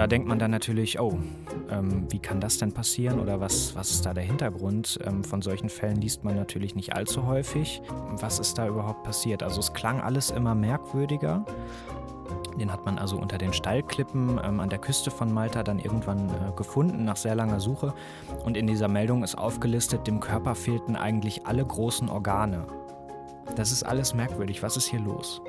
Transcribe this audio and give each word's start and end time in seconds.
da 0.00 0.06
denkt 0.06 0.26
man 0.26 0.38
dann 0.38 0.50
natürlich, 0.50 0.98
oh, 0.98 1.18
ähm, 1.70 2.06
wie 2.08 2.20
kann 2.20 2.40
das 2.40 2.56
denn 2.56 2.72
passieren 2.72 3.20
oder 3.20 3.38
was, 3.38 3.76
was 3.76 3.90
ist 3.90 4.06
da 4.06 4.14
der 4.14 4.24
Hintergrund? 4.24 4.98
Ähm, 5.04 5.22
von 5.22 5.42
solchen 5.42 5.68
Fällen 5.68 6.00
liest 6.00 6.24
man 6.24 6.36
natürlich 6.36 6.74
nicht 6.74 6.94
allzu 6.94 7.26
häufig. 7.26 7.82
Was 8.12 8.38
ist 8.38 8.56
da 8.56 8.66
überhaupt 8.66 9.02
passiert? 9.02 9.42
Also 9.42 9.60
es 9.60 9.74
klang 9.74 10.00
alles 10.00 10.30
immer 10.30 10.54
merkwürdiger. 10.54 11.44
Den 12.58 12.72
hat 12.72 12.86
man 12.86 12.96
also 12.96 13.18
unter 13.18 13.36
den 13.36 13.52
Stallklippen 13.52 14.40
ähm, 14.42 14.60
an 14.60 14.70
der 14.70 14.78
Küste 14.78 15.10
von 15.10 15.30
Malta 15.34 15.62
dann 15.62 15.78
irgendwann 15.78 16.30
äh, 16.30 16.56
gefunden, 16.56 17.04
nach 17.04 17.18
sehr 17.18 17.34
langer 17.34 17.60
Suche. 17.60 17.92
Und 18.46 18.56
in 18.56 18.66
dieser 18.66 18.88
Meldung 18.88 19.22
ist 19.22 19.36
aufgelistet, 19.36 20.06
dem 20.06 20.20
Körper 20.20 20.54
fehlten 20.54 20.96
eigentlich 20.96 21.46
alle 21.46 21.62
großen 21.62 22.08
Organe. 22.08 22.66
Das 23.54 23.70
ist 23.70 23.82
alles 23.82 24.14
merkwürdig. 24.14 24.62
Was 24.62 24.78
ist 24.78 24.86
hier 24.86 25.00
los? 25.00 25.42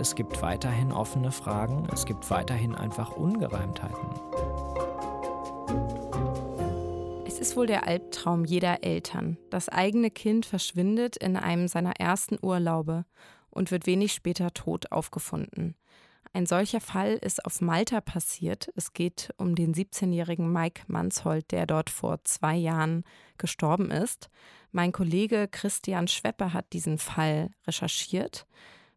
Es 0.00 0.14
gibt 0.14 0.42
weiterhin 0.42 0.92
offene 0.92 1.30
Fragen, 1.30 1.86
es 1.92 2.06
gibt 2.06 2.30
weiterhin 2.30 2.74
einfach 2.74 3.12
Ungereimtheiten. 3.12 4.08
Es 7.26 7.38
ist 7.38 7.56
wohl 7.56 7.66
der 7.66 7.86
Albtraum 7.86 8.44
jeder 8.44 8.82
Eltern. 8.82 9.36
Das 9.50 9.68
eigene 9.68 10.10
Kind 10.10 10.46
verschwindet 10.46 11.16
in 11.16 11.36
einem 11.36 11.68
seiner 11.68 12.00
ersten 12.00 12.38
Urlaube 12.42 13.04
und 13.50 13.70
wird 13.70 13.86
wenig 13.86 14.12
später 14.12 14.52
tot 14.52 14.90
aufgefunden. 14.90 15.76
Ein 16.34 16.46
solcher 16.46 16.80
Fall 16.80 17.18
ist 17.20 17.44
auf 17.44 17.60
Malta 17.60 18.00
passiert. 18.00 18.72
Es 18.74 18.94
geht 18.94 19.34
um 19.36 19.54
den 19.54 19.74
17-jährigen 19.74 20.50
Mike 20.50 20.84
Manshold, 20.86 21.50
der 21.52 21.66
dort 21.66 21.90
vor 21.90 22.24
zwei 22.24 22.56
Jahren 22.56 23.04
gestorben 23.36 23.90
ist. 23.90 24.30
Mein 24.70 24.92
Kollege 24.92 25.46
Christian 25.50 26.08
Schweppe 26.08 26.54
hat 26.54 26.72
diesen 26.72 26.96
Fall 26.96 27.50
recherchiert. 27.66 28.46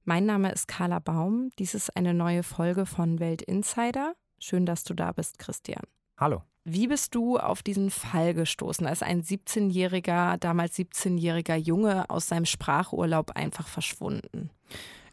Mein 0.08 0.28
Name 0.28 0.52
ist 0.52 0.68
Carla 0.68 1.00
Baum. 1.00 1.50
Dies 1.58 1.74
ist 1.74 1.98
eine 1.98 2.14
neue 2.14 2.44
Folge 2.44 2.86
von 2.86 3.20
Welt 3.20 3.42
Insider. 3.42 4.14
Schön, 4.38 4.68
dass 4.68 4.84
du 4.84 4.94
da 4.94 5.12
bist, 5.12 5.40
Christian. 5.40 5.82
Hallo. 6.16 6.44
Wie 6.68 6.88
bist 6.88 7.14
du 7.14 7.38
auf 7.38 7.62
diesen 7.62 7.92
Fall 7.92 8.34
gestoßen, 8.34 8.88
als 8.88 9.04
ein 9.04 9.22
17-jähriger, 9.22 10.38
damals 10.38 10.76
17-jähriger 10.76 11.56
Junge 11.58 12.10
aus 12.10 12.28
seinem 12.28 12.46
Sprachurlaub 12.46 13.34
einfach 13.36 13.68
verschwunden? 13.68 14.50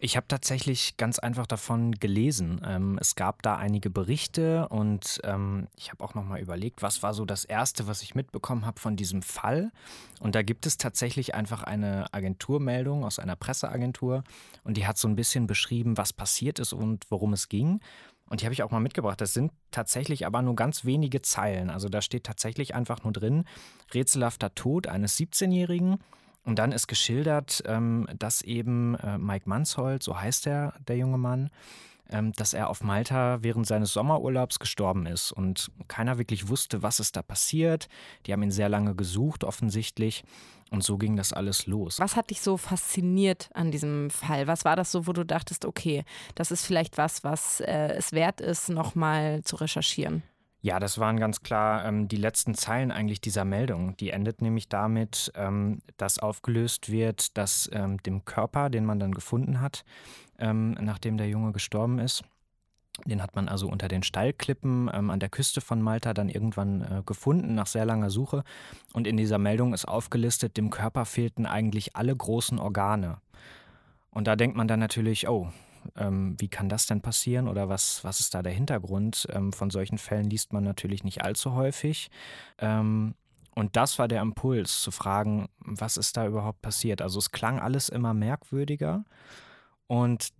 Ich 0.05 0.17
habe 0.17 0.27
tatsächlich 0.27 0.97
ganz 0.97 1.21
einfach 1.21 1.47
davon 1.47 1.93
gelesen. 1.93 2.61
Ähm, 2.67 2.99
es 3.01 3.15
gab 3.15 3.43
da 3.43 3.55
einige 3.55 3.89
Berichte 3.89 4.67
und 4.69 5.21
ähm, 5.23 5.69
ich 5.77 5.93
habe 5.93 6.03
auch 6.03 6.15
noch 6.15 6.25
mal 6.25 6.41
überlegt, 6.41 6.83
was 6.83 7.05
war 7.05 7.15
so 7.15 7.25
das 7.25 7.45
Erste, 7.45 7.87
was 7.87 8.03
ich 8.03 8.17
mitbekommen 8.17 8.67
habe 8.67 8.81
von 8.81 8.97
diesem 8.97 9.23
Fall. 9.23 9.71
Und 10.19 10.35
da 10.35 10.43
gibt 10.43 10.67
es 10.67 10.77
tatsächlich 10.77 11.37
einfach 11.37 11.63
eine 11.63 12.13
Agenturmeldung 12.13 13.05
aus 13.05 13.21
einer 13.21 13.37
Presseagentur 13.37 14.25
und 14.65 14.77
die 14.77 14.89
hat 14.89 14.99
so 14.99 15.07
ein 15.07 15.15
bisschen 15.15 15.47
beschrieben, 15.47 15.97
was 15.97 16.13
passiert 16.13 16.59
ist 16.59 16.73
und 16.73 17.05
worum 17.11 17.35
es 17.35 17.49
ging. 17.49 17.79
Und 18.33 18.41
die 18.41 18.47
habe 18.47 18.55
ich 18.55 18.63
auch 18.63 18.71
mal 18.71 18.81
mitgebracht. 18.81 19.21
Das 19.21 19.35
sind 19.35 19.53
tatsächlich 19.73 20.25
aber 20.25 20.41
nur 20.41 20.57
ganz 20.57 20.87
wenige 20.87 21.21
Zeilen. 21.21 21.69
Also 21.69 21.91
da 21.91 22.01
steht 22.01 22.25
tatsächlich 22.25 22.75
einfach 22.75 23.05
nur 23.05 23.13
drin, 23.13 23.45
rätselhafter 23.93 24.55
Tod 24.55 24.87
eines 24.87 25.19
17-Jährigen 25.19 25.99
und 26.45 26.59
dann 26.59 26.73
ist 26.73 26.87
geschildert, 26.87 27.63
ähm, 27.67 28.09
dass 28.19 28.43
eben 28.43 28.95
äh, 28.97 29.19
Mike 29.19 29.49
Manshold, 29.49 30.03
so 30.03 30.21
heißt 30.21 30.47
er, 30.47 30.75
der 30.87 30.97
junge 30.97 31.19
Mann, 31.19 31.51
ähm, 32.11 32.33
dass 32.33 32.53
er 32.53 32.69
auf 32.69 32.83
Malta 32.83 33.43
während 33.43 33.67
seines 33.67 33.93
Sommerurlaubs 33.93 34.59
gestorben 34.59 35.07
ist 35.07 35.33
und 35.33 35.71
keiner 35.89 36.19
wirklich 36.19 36.49
wusste, 36.49 36.83
was 36.83 37.01
ist 37.01 37.17
da 37.17 37.23
passiert. 37.23 37.89
Die 38.27 38.33
haben 38.33 38.43
ihn 38.43 38.51
sehr 38.51 38.69
lange 38.69 38.95
gesucht, 38.95 39.45
offensichtlich. 39.45 40.25
Und 40.71 40.83
so 40.83 40.97
ging 40.97 41.17
das 41.17 41.35
alles 41.35 41.67
los. 41.67 41.99
Was 41.99 42.17
hat 42.17 42.31
dich 42.31 42.41
so 42.41 42.57
fasziniert 42.57 43.51
an 43.53 43.71
diesem 43.71 44.09
Fall? 44.09 44.47
Was 44.47 44.65
war 44.65 44.75
das 44.75 44.91
so, 44.91 45.07
wo 45.07 45.13
du 45.13 45.23
dachtest, 45.23 45.67
okay, 45.67 46.05
das 46.35 46.51
ist 46.51 46.65
vielleicht 46.65 46.97
was, 46.97 47.25
was 47.25 47.61
äh, 47.61 47.93
es 47.95 48.13
wert 48.13 48.41
ist, 48.41 48.71
nochmal 48.71 49.43
zu 49.45 49.57
recherchieren? 49.57 50.23
Ja, 50.65 50.79
das 50.79 50.99
waren 50.99 51.19
ganz 51.19 51.43
klar 51.43 51.85
ähm, 51.85 52.07
die 52.07 52.17
letzten 52.17 52.55
Zeilen 52.55 52.93
eigentlich 52.93 53.21
dieser 53.21 53.45
Meldung. 53.45 53.97
Die 53.97 54.11
endet 54.11 54.41
nämlich 54.41 54.69
damit, 54.69 55.33
ähm, 55.35 55.83
dass 55.97 56.21
aufgelöst 56.21 56.91
wird, 56.91 57.37
dass 57.37 57.69
ähm, 57.73 58.01
dem 58.05 58.25
Körper, 58.25 58.71
den 58.71 58.85
man 58.85 59.01
dann 59.01 59.13
gefunden 59.13 59.61
hat, 59.61 59.85
ähm, 60.39 60.73
nachdem 60.81 61.17
der 61.17 61.29
Junge 61.29 61.51
gestorben 61.51 61.99
ist, 61.99 62.23
den 63.07 63.23
hat 63.23 63.35
man 63.35 63.49
also 63.49 63.69
unter 63.69 63.89
den 63.89 64.05
Stallklippen 64.05 64.89
ähm, 64.93 65.11
an 65.11 65.19
der 65.19 65.31
Küste 65.31 65.61
von 65.61 65.83
Malta 65.83 66.15
dann 66.15 66.29
irgendwann 66.29 66.83
äh, 66.83 67.03
gefunden, 67.05 67.57
nach 67.57 67.67
sehr 67.67 67.85
langer 67.85 68.11
Suche. 68.11 68.45
Und 68.93 69.09
in 69.09 69.17
dieser 69.17 69.39
Meldung 69.39 69.75
ist 69.75 69.89
aufgelistet, 69.89 70.57
dem 70.57 70.71
Körper 70.71 71.07
fehlten 71.07 71.45
eigentlich 71.45 71.97
alle 71.97 72.15
großen 72.15 72.61
Organe. 72.61 73.19
Und 74.11 74.29
da 74.29 74.37
denkt 74.37 74.57
man 74.57 74.69
dann 74.69 74.79
natürlich, 74.79 75.27
oh, 75.27 75.49
ähm, 75.97 76.37
wie 76.39 76.49
kann 76.49 76.69
das 76.69 76.87
denn 76.87 77.01
passieren 77.01 77.49
oder 77.49 77.69
was, 77.69 78.05
was 78.05 78.21
ist 78.21 78.35
da 78.35 78.43
der 78.43 78.53
Hintergrund? 78.53 79.27
Ähm, 79.31 79.53
von 79.53 79.71
solchen 79.71 79.99
Fällen 79.99 80.29
liest 80.31 80.53
man 80.53 80.65
natürlich 80.65 81.05
nicht 81.05 81.25
allzu 81.25 81.55
häufig. 81.55 82.11
Ähm, 82.59 83.15
und 83.55 83.77
das 83.77 83.99
war 83.99 84.09
der 84.09 84.23
Impuls, 84.23 84.81
zu 84.81 84.91
fragen, 84.91 85.49
was 85.59 85.97
ist 85.97 86.17
da 86.17 86.27
überhaupt 86.27 86.63
passiert? 86.63 87.03
Also 87.03 87.19
es 87.19 87.31
klang 87.31 87.59
alles 87.59 87.89
immer 87.89 88.15
merkwürdiger. 88.15 89.05
Und 89.87 90.31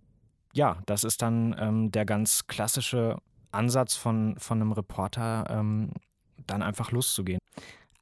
ja, 0.53 0.77
das 0.85 1.03
ist 1.03 1.21
dann 1.21 1.55
ähm, 1.59 1.91
der 1.91 2.05
ganz 2.05 2.47
klassische 2.47 3.17
Ansatz 3.51 3.95
von, 3.95 4.35
von 4.37 4.61
einem 4.61 4.71
Reporter, 4.71 5.45
ähm, 5.49 5.91
dann 6.47 6.63
einfach 6.63 6.91
loszugehen. 6.91 7.39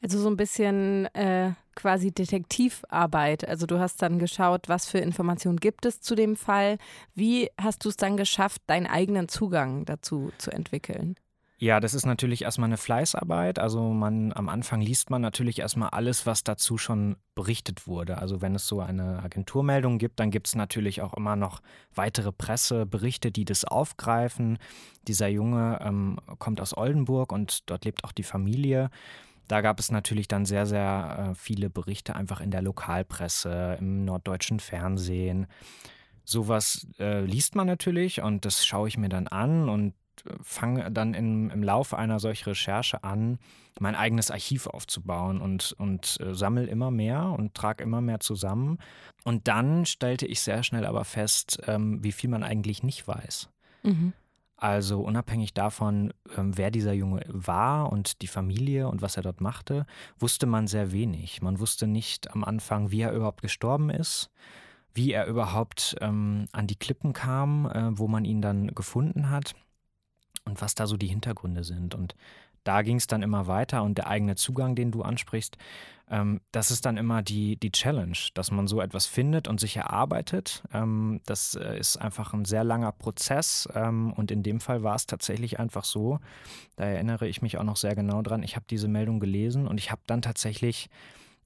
Also 0.02 0.20
so 0.20 0.30
ein 0.30 0.38
bisschen 0.38 1.06
äh, 1.14 1.52
quasi 1.76 2.12
Detektivarbeit. 2.12 3.48
Also 3.48 3.68
du 3.68 3.80
hast 3.80 4.02
dann 4.02 4.18
geschaut, 4.18 4.68
was 4.68 4.88
für 4.88 4.98
Informationen 4.98 5.58
gibt 5.58 5.86
es 5.86 6.02
zu 6.02 6.16
dem 6.16 6.36
Fall. 6.36 6.78
Wie 7.14 7.50
hast 7.60 7.86
du 7.86 7.90
es 7.90 7.98
dann 7.98 8.18
geschafft, 8.18 8.62
deinen 8.68 8.88
eigenen 8.88 9.30
Zugang 9.30 9.86
dazu 9.86 10.32
zu 10.38 10.52
entwickeln? 10.52 11.16
Ja, 11.62 11.80
das 11.80 11.94
ist 11.94 12.08
natürlich 12.08 12.42
erstmal 12.42 12.70
eine 12.70 12.78
Fleißarbeit. 12.78 13.60
Also 13.60 13.94
man 13.94 14.34
am 14.34 14.50
Anfang 14.50 14.82
liest 14.82 15.12
man 15.12 15.22
natürlich 15.22 15.60
erstmal 15.60 15.90
alles, 15.90 16.26
was 16.26 16.44
dazu 16.44 16.80
schon 16.80 17.18
berichtet 17.36 17.86
wurde. 17.86 18.18
Also 18.18 18.42
wenn 18.42 18.56
es 18.56 18.66
so 18.66 18.80
eine 18.80 19.22
Agenturmeldung 19.22 20.00
gibt, 20.00 20.20
dann 20.20 20.32
gibt 20.32 20.48
es 20.48 20.56
natürlich 20.56 21.04
auch 21.04 21.14
immer 21.14 21.36
noch 21.36 21.62
weitere 21.94 22.32
Presseberichte, 22.32 23.32
die 23.32 23.46
das 23.46 23.64
aufgreifen. 23.64 24.58
Dieser 25.08 25.28
Junge 25.28 25.78
ähm, 25.84 26.18
kommt 26.40 26.60
aus 26.62 26.76
Oldenburg 26.76 27.32
und 27.32 27.70
dort 27.70 27.86
lebt 27.86 28.06
auch 28.06 28.12
die 28.12 28.24
Familie. 28.24 28.90
Da 29.52 29.60
gab 29.60 29.82
es 29.82 29.92
natürlich 29.92 30.30
dann 30.30 30.46
sehr, 30.46 30.66
sehr 30.66 31.32
äh, 31.32 31.36
viele 31.36 31.70
Berichte 31.70 32.16
einfach 32.16 32.40
in 32.40 32.52
der 32.52 32.62
Lokalpresse, 32.62 33.76
im 33.82 34.06
norddeutschen 34.06 34.62
Fernsehen. 34.62 35.46
Sowas 36.24 36.88
äh, 37.00 37.26
liest 37.26 37.56
man 37.56 37.68
natürlich 37.68 38.22
und 38.22 38.46
das 38.46 38.66
schaue 38.66 38.88
ich 38.88 38.98
mir 38.98 39.10
dann 39.10 39.28
an 39.28 39.68
und 39.68 39.94
äh, 40.26 40.30
fange 40.42 40.90
dann 40.90 41.14
in, 41.14 41.50
im 41.50 41.64
Laufe 41.64 41.98
einer 41.98 42.22
solchen 42.22 42.48
Recherche 42.48 43.04
an, 43.04 43.40
mein 43.78 43.96
eigenes 43.96 44.32
Archiv 44.32 44.68
aufzubauen 44.68 45.42
und, 45.42 45.76
und 45.78 46.18
äh, 46.22 46.34
sammle 46.34 46.68
immer 46.68 46.90
mehr 46.90 47.26
und 47.26 47.54
trage 47.54 47.84
immer 47.84 48.00
mehr 48.00 48.22
zusammen. 48.22 48.78
Und 49.26 49.50
dann 49.50 49.86
stellte 49.86 50.28
ich 50.28 50.40
sehr 50.40 50.64
schnell 50.64 50.86
aber 50.86 51.04
fest, 51.04 51.60
ähm, 51.68 52.02
wie 52.02 52.14
viel 52.14 52.30
man 52.30 52.44
eigentlich 52.44 52.84
nicht 52.84 53.06
weiß. 53.06 53.50
Mhm. 53.84 54.14
Also 54.62 55.02
unabhängig 55.02 55.56
davon, 55.56 56.14
ähm, 56.38 56.56
wer 56.56 56.70
dieser 56.70 56.94
Junge 56.94 57.24
war 57.28 57.92
und 57.92 58.22
die 58.22 58.28
Familie 58.28 58.88
und 58.88 59.02
was 59.02 59.18
er 59.18 59.24
dort 59.24 59.42
machte, 59.42 59.88
wusste 60.20 60.46
man 60.46 60.68
sehr 60.68 60.92
wenig. 60.92 61.42
Man 61.42 61.60
wusste 61.60 61.88
nicht 61.88 62.30
am 62.30 62.44
Anfang, 62.44 62.92
wie 62.92 63.02
er 63.02 63.12
überhaupt 63.12 63.42
gestorben 63.42 63.90
ist, 63.90 64.30
wie 64.94 65.14
er 65.14 65.26
überhaupt 65.26 65.96
ähm, 66.00 66.46
an 66.52 66.68
die 66.68 66.76
Klippen 66.76 67.12
kam, 67.12 67.66
äh, 67.66 67.98
wo 67.98 68.08
man 68.08 68.24
ihn 68.24 68.44
dann 68.44 68.68
gefunden 68.68 69.32
hat 69.32 69.56
und 70.46 70.62
was 70.62 70.76
da 70.76 70.86
so 70.86 70.96
die 70.96 71.08
Hintergründe 71.08 71.64
sind. 71.64 71.96
Und 71.96 72.14
da 72.64 72.82
ging 72.82 72.98
es 72.98 73.08
dann 73.08 73.24
immer 73.24 73.48
weiter 73.48 73.84
und 73.84 73.98
der 73.98 74.08
eigene 74.08 74.36
Zugang, 74.36 74.76
den 74.76 74.92
du 74.92 75.02
ansprichst, 75.02 75.58
ähm, 76.10 76.42
das 76.52 76.72
ist 76.72 76.86
dann 76.86 76.98
immer 76.98 77.22
die, 77.22 77.56
die 77.58 77.72
Challenge, 77.72 78.18
dass 78.34 78.52
man 78.52 78.68
so 78.68 78.82
etwas 78.82 79.06
findet 79.06 79.48
und 79.48 79.60
sich 79.60 79.78
erarbeitet. 79.78 80.62
Ähm, 80.74 81.22
das 81.26 81.56
äh, 81.56 81.80
ist 81.80 81.98
einfach 81.98 82.34
ein 82.34 82.46
sehr 82.46 82.66
langer 82.66 82.92
Prozess 82.92 83.68
ähm, 83.74 84.12
und 84.14 84.30
in 84.30 84.44
dem 84.44 84.60
Fall 84.60 84.84
war 84.84 84.96
es 84.96 85.08
tatsächlich 85.08 85.60
einfach 85.60 85.86
so, 85.86 86.20
da 86.76 86.84
erinnere 86.84 87.28
ich 87.28 87.42
mich 87.42 87.58
auch 87.58 87.64
noch 87.64 87.78
sehr 87.78 87.96
genau 87.96 88.22
dran, 88.22 88.44
ich 88.44 88.56
habe 88.58 88.66
diese 88.70 88.90
Meldung 88.90 89.20
gelesen 89.20 89.68
und 89.68 89.78
ich 89.78 89.90
habe 89.90 90.02
dann 90.06 90.22
tatsächlich 90.22 90.90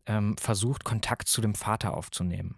ähm, 0.08 0.36
versucht, 0.38 0.84
Kontakt 0.84 1.28
zu 1.28 1.42
dem 1.42 1.56
Vater 1.56 1.96
aufzunehmen. 1.96 2.56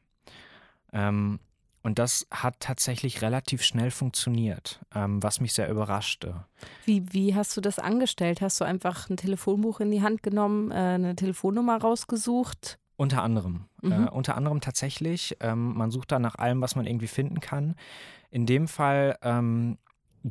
Ähm, 0.94 1.40
und 1.88 2.00
das 2.00 2.28
hat 2.32 2.60
tatsächlich 2.60 3.22
relativ 3.22 3.64
schnell 3.64 3.92
funktioniert, 3.92 4.82
ähm, 4.94 5.24
was 5.24 5.40
mich 5.40 5.54
sehr 5.54 5.70
überraschte. 5.70 6.44
Wie, 6.84 7.14
wie 7.14 7.34
hast 7.34 7.56
du 7.56 7.62
das 7.62 7.80
angestellt? 7.80 8.42
Hast 8.42 8.60
du 8.60 8.66
einfach 8.66 9.10
ein 9.10 9.16
Telefonbuch 9.16 9.80
in 9.80 9.90
die 9.90 10.02
Hand 10.02 10.22
genommen, 10.22 10.70
äh, 10.70 10.76
eine 10.76 11.16
Telefonnummer 11.16 11.78
rausgesucht? 11.78 12.78
Unter 12.98 13.24
anderem. 13.24 13.70
Mhm. 13.82 13.92
Äh, 13.94 14.10
unter 14.10 14.36
anderem 14.36 14.60
tatsächlich. 14.60 15.38
Ähm, 15.40 15.76
man 15.76 15.90
sucht 15.90 16.12
da 16.12 16.20
nach 16.20 16.36
allem, 16.36 16.60
was 16.60 16.76
man 16.76 16.86
irgendwie 16.86 17.08
finden 17.08 17.40
kann. 17.40 17.76
In 18.32 18.46
dem 18.46 18.68
Fall 18.68 19.18
ähm, 19.22 19.78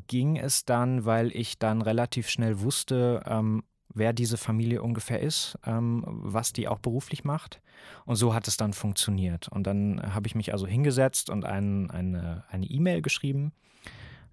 ging 0.08 0.36
es 0.36 0.66
dann, 0.66 1.06
weil 1.06 1.34
ich 1.34 1.58
dann 1.58 1.80
relativ 1.80 2.28
schnell 2.28 2.60
wusste, 2.60 3.22
ähm, 3.24 3.62
wer 3.94 4.12
diese 4.12 4.36
Familie 4.36 4.82
ungefähr 4.82 5.20
ist, 5.20 5.58
ähm, 5.64 6.04
was 6.06 6.52
die 6.52 6.68
auch 6.68 6.80
beruflich 6.80 7.24
macht. 7.24 7.62
Und 8.04 8.16
so 8.16 8.34
hat 8.34 8.48
es 8.48 8.56
dann 8.56 8.72
funktioniert. 8.72 9.48
Und 9.48 9.66
dann 9.66 10.14
habe 10.14 10.26
ich 10.26 10.34
mich 10.34 10.52
also 10.52 10.66
hingesetzt 10.66 11.30
und 11.30 11.44
ein, 11.44 11.90
eine 11.90 12.66
E-Mail 12.66 13.02
geschrieben 13.02 13.52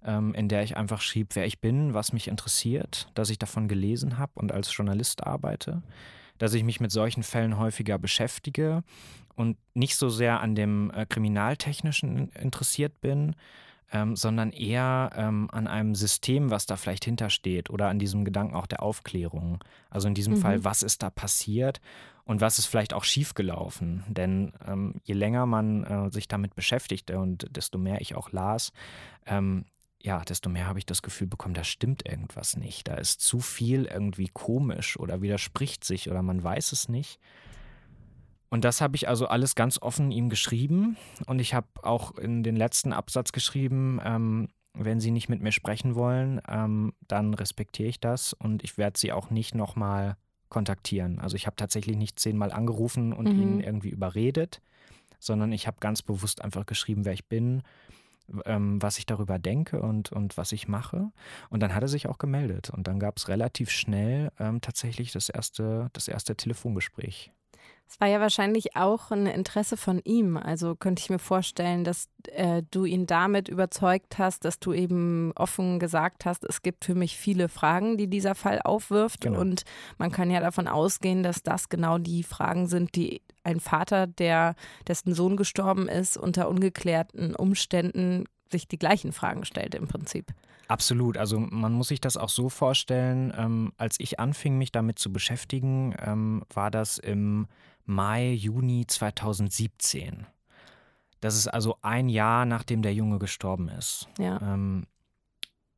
ähm, 0.04 0.34
in 0.34 0.48
der 0.48 0.62
ich 0.62 0.76
einfach 0.76 1.00
schrieb, 1.00 1.34
wer 1.34 1.46
ich 1.46 1.60
bin, 1.60 1.94
was 1.94 2.12
mich 2.12 2.28
interessiert, 2.28 3.08
dass 3.14 3.30
ich 3.30 3.38
davon 3.38 3.68
gelesen 3.68 4.18
habe 4.18 4.32
und 4.34 4.52
als 4.52 4.74
Journalist 4.76 5.26
arbeite, 5.26 5.82
dass 6.38 6.54
ich 6.54 6.64
mich 6.64 6.80
mit 6.80 6.92
solchen 6.92 7.22
Fällen 7.22 7.58
häufiger 7.58 7.98
beschäftige 7.98 8.82
und 9.34 9.56
nicht 9.72 9.96
so 9.96 10.08
sehr 10.08 10.40
an 10.40 10.54
dem 10.54 10.90
äh, 10.90 11.06
Kriminaltechnischen 11.06 12.28
interessiert 12.30 13.00
bin, 13.00 13.34
ähm, 13.94 14.16
sondern 14.16 14.50
eher 14.50 15.10
ähm, 15.14 15.48
an 15.52 15.68
einem 15.68 15.94
System, 15.94 16.50
was 16.50 16.66
da 16.66 16.76
vielleicht 16.76 17.04
hintersteht 17.04 17.70
oder 17.70 17.88
an 17.88 18.00
diesem 18.00 18.24
Gedanken 18.24 18.56
auch 18.56 18.66
der 18.66 18.82
Aufklärung. 18.82 19.62
Also 19.88 20.08
in 20.08 20.14
diesem 20.14 20.34
mhm. 20.34 20.38
Fall, 20.38 20.64
was 20.64 20.82
ist 20.82 21.04
da 21.04 21.10
passiert 21.10 21.80
und 22.24 22.40
was 22.40 22.58
ist 22.58 22.66
vielleicht 22.66 22.92
auch 22.92 23.04
schiefgelaufen. 23.04 24.02
Denn 24.08 24.52
ähm, 24.66 25.00
je 25.04 25.14
länger 25.14 25.46
man 25.46 25.84
äh, 25.84 26.10
sich 26.10 26.26
damit 26.26 26.56
beschäftigte 26.56 27.20
und 27.20 27.46
desto 27.56 27.78
mehr 27.78 28.00
ich 28.00 28.16
auch 28.16 28.32
las, 28.32 28.72
ähm, 29.26 29.64
ja, 30.02 30.22
desto 30.22 30.50
mehr 30.50 30.66
habe 30.66 30.80
ich 30.80 30.86
das 30.86 31.00
Gefühl 31.00 31.28
bekommen, 31.28 31.54
da 31.54 31.64
stimmt 31.64 32.06
irgendwas 32.06 32.56
nicht. 32.56 32.88
Da 32.88 32.96
ist 32.96 33.20
zu 33.20 33.38
viel 33.38 33.84
irgendwie 33.84 34.28
komisch 34.28 34.98
oder 34.98 35.22
widerspricht 35.22 35.84
sich 35.84 36.10
oder 36.10 36.22
man 36.22 36.42
weiß 36.42 36.72
es 36.72 36.88
nicht. 36.88 37.20
Und 38.54 38.64
das 38.64 38.80
habe 38.80 38.94
ich 38.94 39.08
also 39.08 39.26
alles 39.26 39.56
ganz 39.56 39.82
offen 39.82 40.12
ihm 40.12 40.28
geschrieben. 40.28 40.96
Und 41.26 41.40
ich 41.40 41.54
habe 41.54 41.66
auch 41.82 42.16
in 42.16 42.44
den 42.44 42.54
letzten 42.54 42.92
Absatz 42.92 43.32
geschrieben, 43.32 43.98
ähm, 44.04 44.48
wenn 44.74 45.00
Sie 45.00 45.10
nicht 45.10 45.28
mit 45.28 45.42
mir 45.42 45.50
sprechen 45.50 45.96
wollen, 45.96 46.40
ähm, 46.48 46.92
dann 47.08 47.34
respektiere 47.34 47.88
ich 47.88 47.98
das 47.98 48.32
und 48.32 48.62
ich 48.62 48.78
werde 48.78 48.96
Sie 48.96 49.10
auch 49.10 49.30
nicht 49.30 49.56
nochmal 49.56 50.16
kontaktieren. 50.50 51.18
Also 51.18 51.34
ich 51.34 51.46
habe 51.46 51.56
tatsächlich 51.56 51.96
nicht 51.96 52.20
zehnmal 52.20 52.52
angerufen 52.52 53.12
und 53.12 53.32
mhm. 53.32 53.42
ihn 53.42 53.60
irgendwie 53.60 53.88
überredet, 53.88 54.62
sondern 55.18 55.50
ich 55.50 55.66
habe 55.66 55.78
ganz 55.80 56.02
bewusst 56.02 56.40
einfach 56.40 56.64
geschrieben, 56.64 57.04
wer 57.04 57.12
ich 57.12 57.26
bin 57.26 57.64
ähm, 58.44 58.80
was 58.80 58.98
ich 58.98 59.06
darüber 59.06 59.40
denke 59.40 59.82
und, 59.82 60.12
und 60.12 60.36
was 60.36 60.52
ich 60.52 60.68
mache. 60.68 61.10
Und 61.50 61.60
dann 61.60 61.74
hat 61.74 61.82
er 61.82 61.88
sich 61.88 62.08
auch 62.08 62.18
gemeldet. 62.18 62.70
Und 62.70 62.86
dann 62.86 63.00
gab 63.00 63.16
es 63.16 63.26
relativ 63.26 63.70
schnell 63.70 64.30
ähm, 64.38 64.60
tatsächlich 64.60 65.10
das 65.10 65.28
erste, 65.28 65.90
das 65.92 66.06
erste 66.06 66.36
Telefongespräch. 66.36 67.32
Es 67.86 68.00
war 68.00 68.08
ja 68.08 68.18
wahrscheinlich 68.18 68.76
auch 68.76 69.10
ein 69.10 69.26
Interesse 69.26 69.76
von 69.76 70.00
ihm. 70.04 70.36
Also 70.36 70.74
könnte 70.74 71.00
ich 71.00 71.10
mir 71.10 71.18
vorstellen, 71.18 71.84
dass 71.84 72.08
äh, 72.32 72.62
du 72.70 72.84
ihn 72.86 73.06
damit 73.06 73.48
überzeugt 73.48 74.18
hast, 74.18 74.44
dass 74.44 74.58
du 74.58 74.72
eben 74.72 75.32
offen 75.36 75.78
gesagt 75.78 76.24
hast, 76.24 76.44
es 76.44 76.62
gibt 76.62 76.84
für 76.84 76.94
mich 76.94 77.16
viele 77.16 77.48
Fragen, 77.48 77.96
die 77.96 78.08
dieser 78.08 78.34
Fall 78.34 78.60
aufwirft. 78.62 79.20
Genau. 79.20 79.40
Und 79.40 79.64
man 79.98 80.10
kann 80.10 80.30
ja 80.30 80.40
davon 80.40 80.66
ausgehen, 80.66 81.22
dass 81.22 81.42
das 81.42 81.68
genau 81.68 81.98
die 81.98 82.22
Fragen 82.22 82.66
sind, 82.66 82.96
die 82.96 83.22
ein 83.44 83.60
Vater, 83.60 84.06
der 84.06 84.56
dessen 84.88 85.14
Sohn 85.14 85.36
gestorben 85.36 85.88
ist, 85.88 86.16
unter 86.16 86.48
ungeklärten 86.48 87.36
Umständen 87.36 88.24
sich 88.50 88.66
die 88.66 88.78
gleichen 88.78 89.12
Fragen 89.12 89.44
stellt 89.44 89.74
im 89.74 89.86
Prinzip. 89.86 90.32
Absolut. 90.68 91.16
Also 91.16 91.38
man 91.38 91.72
muss 91.72 91.88
sich 91.88 92.00
das 92.00 92.16
auch 92.16 92.28
so 92.28 92.48
vorstellen, 92.48 93.32
ähm, 93.36 93.72
als 93.76 93.96
ich 93.98 94.18
anfing, 94.18 94.58
mich 94.58 94.72
damit 94.72 94.98
zu 94.98 95.12
beschäftigen, 95.12 95.94
ähm, 95.98 96.42
war 96.52 96.70
das 96.70 96.98
im 96.98 97.46
Mai, 97.86 98.32
Juni 98.32 98.86
2017. 98.86 100.26
Das 101.20 101.36
ist 101.36 101.48
also 101.48 101.76
ein 101.82 102.08
Jahr, 102.08 102.44
nachdem 102.46 102.82
der 102.82 102.94
Junge 102.94 103.18
gestorben 103.18 103.68
ist. 103.68 104.08
Ja. 104.18 104.40
Ähm, 104.42 104.86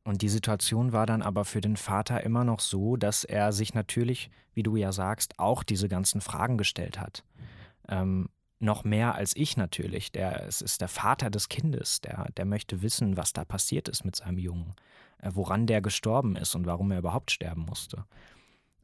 und 0.03 0.21
die 0.21 0.29
Situation 0.29 0.93
war 0.93 1.05
dann 1.05 1.21
aber 1.21 1.43
für 1.43 1.59
den 1.59 1.75
Vater 1.75 2.23
immer 2.23 2.45
noch 2.45 2.61
so, 2.61 2.95
dass 2.95 3.25
er 3.25 3.51
sich 3.51 3.73
natürlich, 3.73 4.29
wie 4.53 4.63
du 4.63 4.77
ja 4.77 4.93
sagst, 4.93 5.37
auch 5.37 5.63
diese 5.63 5.89
ganzen 5.89 6.21
Fragen 6.21 6.57
gestellt 6.57 6.99
hat. 6.99 7.25
Ähm, 7.89 8.29
noch 8.59 8.83
mehr 8.83 9.15
als 9.15 9.35
ich 9.35 9.57
natürlich. 9.57 10.11
Der, 10.11 10.45
es 10.45 10.61
ist 10.61 10.81
der 10.81 10.87
Vater 10.87 11.29
des 11.29 11.49
Kindes, 11.49 12.01
der, 12.01 12.27
der 12.35 12.45
möchte 12.45 12.81
wissen, 12.81 13.17
was 13.17 13.33
da 13.33 13.45
passiert 13.45 13.87
ist 13.87 14.03
mit 14.03 14.15
seinem 14.15 14.37
Jungen, 14.37 14.75
äh, 15.19 15.31
woran 15.33 15.67
der 15.67 15.81
gestorben 15.81 16.35
ist 16.35 16.55
und 16.55 16.65
warum 16.65 16.91
er 16.91 16.99
überhaupt 16.99 17.31
sterben 17.31 17.65
musste. 17.65 18.05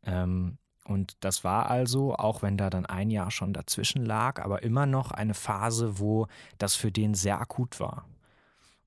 Ähm, 0.03 0.57
und 0.85 1.15
das 1.21 1.43
war 1.43 1.69
also, 1.69 2.15
auch 2.15 2.41
wenn 2.41 2.57
da 2.57 2.69
dann 2.69 2.85
ein 2.85 3.09
Jahr 3.09 3.31
schon 3.31 3.53
dazwischen 3.53 4.05
lag, 4.05 4.43
aber 4.43 4.63
immer 4.63 4.85
noch 4.85 5.11
eine 5.11 5.33
Phase, 5.33 5.99
wo 5.99 6.27
das 6.57 6.75
für 6.75 6.91
den 6.91 7.13
sehr 7.13 7.39
akut 7.39 7.79
war. 7.79 8.05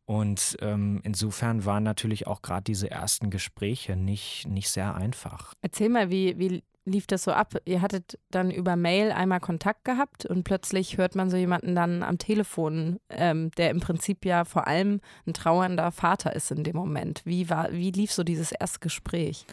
Und 0.05 0.57
ähm, 0.61 1.01
insofern 1.03 1.65
waren 1.65 1.83
natürlich 1.83 2.29
auch 2.29 2.43
gerade 2.43 2.63
diese 2.63 2.91
ersten 2.91 3.31
Gespräche 3.31 3.97
nicht, 3.97 4.47
nicht 4.47 4.71
sehr 4.71 4.95
einfach. 4.95 5.55
Erzähl 5.63 5.89
mal, 5.89 6.11
wie, 6.11 6.39
wie 6.39 6.63
lief 6.87 7.07
das 7.07 7.25
so 7.25 7.33
ab? 7.33 7.55
Ihr 7.65 7.83
hattet 7.83 8.19
dann 8.31 8.51
über 8.51 8.77
Mail 8.77 9.13
einmal 9.13 9.41
Kontakt 9.41 9.85
gehabt 9.85 10.25
und 10.25 10.45
plötzlich 10.45 10.97
hört 10.97 11.15
man 11.15 11.29
so 11.29 11.37
jemanden 11.37 11.75
dann 11.75 12.03
am 12.03 12.17
Telefon, 12.17 12.99
ähm, 13.11 13.51
der 13.59 13.71
im 13.71 13.81
Prinzip 13.81 14.25
ja 14.25 14.45
vor 14.45 14.67
allem 14.67 15.01
ein 15.27 15.35
trauernder 15.35 15.91
Vater 15.93 16.35
ist 16.35 16.51
in 16.51 16.65
dem 16.65 16.77
Moment. 16.77 17.23
Wie, 17.25 17.51
war, 17.51 17.73
wie 17.73 17.91
lief 17.91 18.13
so 18.13 18.23
dieses 18.23 18.53
erste 18.53 18.79
Gespräch? 18.81 19.45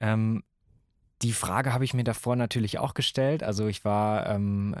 Ähm, 0.00 0.44
die 1.22 1.32
Frage 1.32 1.74
habe 1.74 1.84
ich 1.84 1.92
mir 1.92 2.04
davor 2.04 2.36
natürlich 2.36 2.78
auch 2.78 2.94
gestellt. 2.94 3.42
Also 3.42 3.66
ich 3.66 3.84
war 3.84 4.26
ähm, 4.26 4.74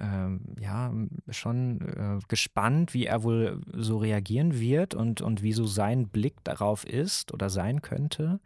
äh, 0.58 0.62
ja 0.62 0.92
schon 1.28 1.80
äh, 1.80 2.18
gespannt, 2.28 2.94
wie 2.94 3.06
er 3.06 3.22
wohl 3.22 3.60
so 3.74 3.98
reagieren 3.98 4.58
wird 4.58 4.94
und, 4.94 5.20
und 5.20 5.42
wie 5.42 5.52
so 5.52 5.66
sein 5.66 6.08
Blick 6.08 6.42
darauf 6.44 6.86
ist 6.86 7.32
oder 7.34 7.50
sein 7.50 7.82
könnte. 7.82 8.40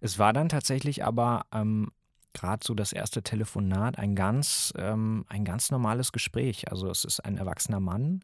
Es 0.00 0.18
war 0.18 0.32
dann 0.32 0.48
tatsächlich 0.48 1.04
aber 1.04 1.46
ähm, 1.52 1.90
gerade 2.36 2.64
so 2.64 2.74
das 2.74 2.92
erste 2.92 3.22
Telefonat 3.22 3.98
ein 3.98 4.14
ganz, 4.14 4.72
ähm, 4.76 5.24
ein 5.28 5.44
ganz 5.44 5.70
normales 5.70 6.12
Gespräch. 6.12 6.70
Also 6.70 6.88
es 6.90 7.04
ist 7.04 7.20
ein 7.24 7.38
erwachsener 7.38 7.80
Mann. 7.80 8.22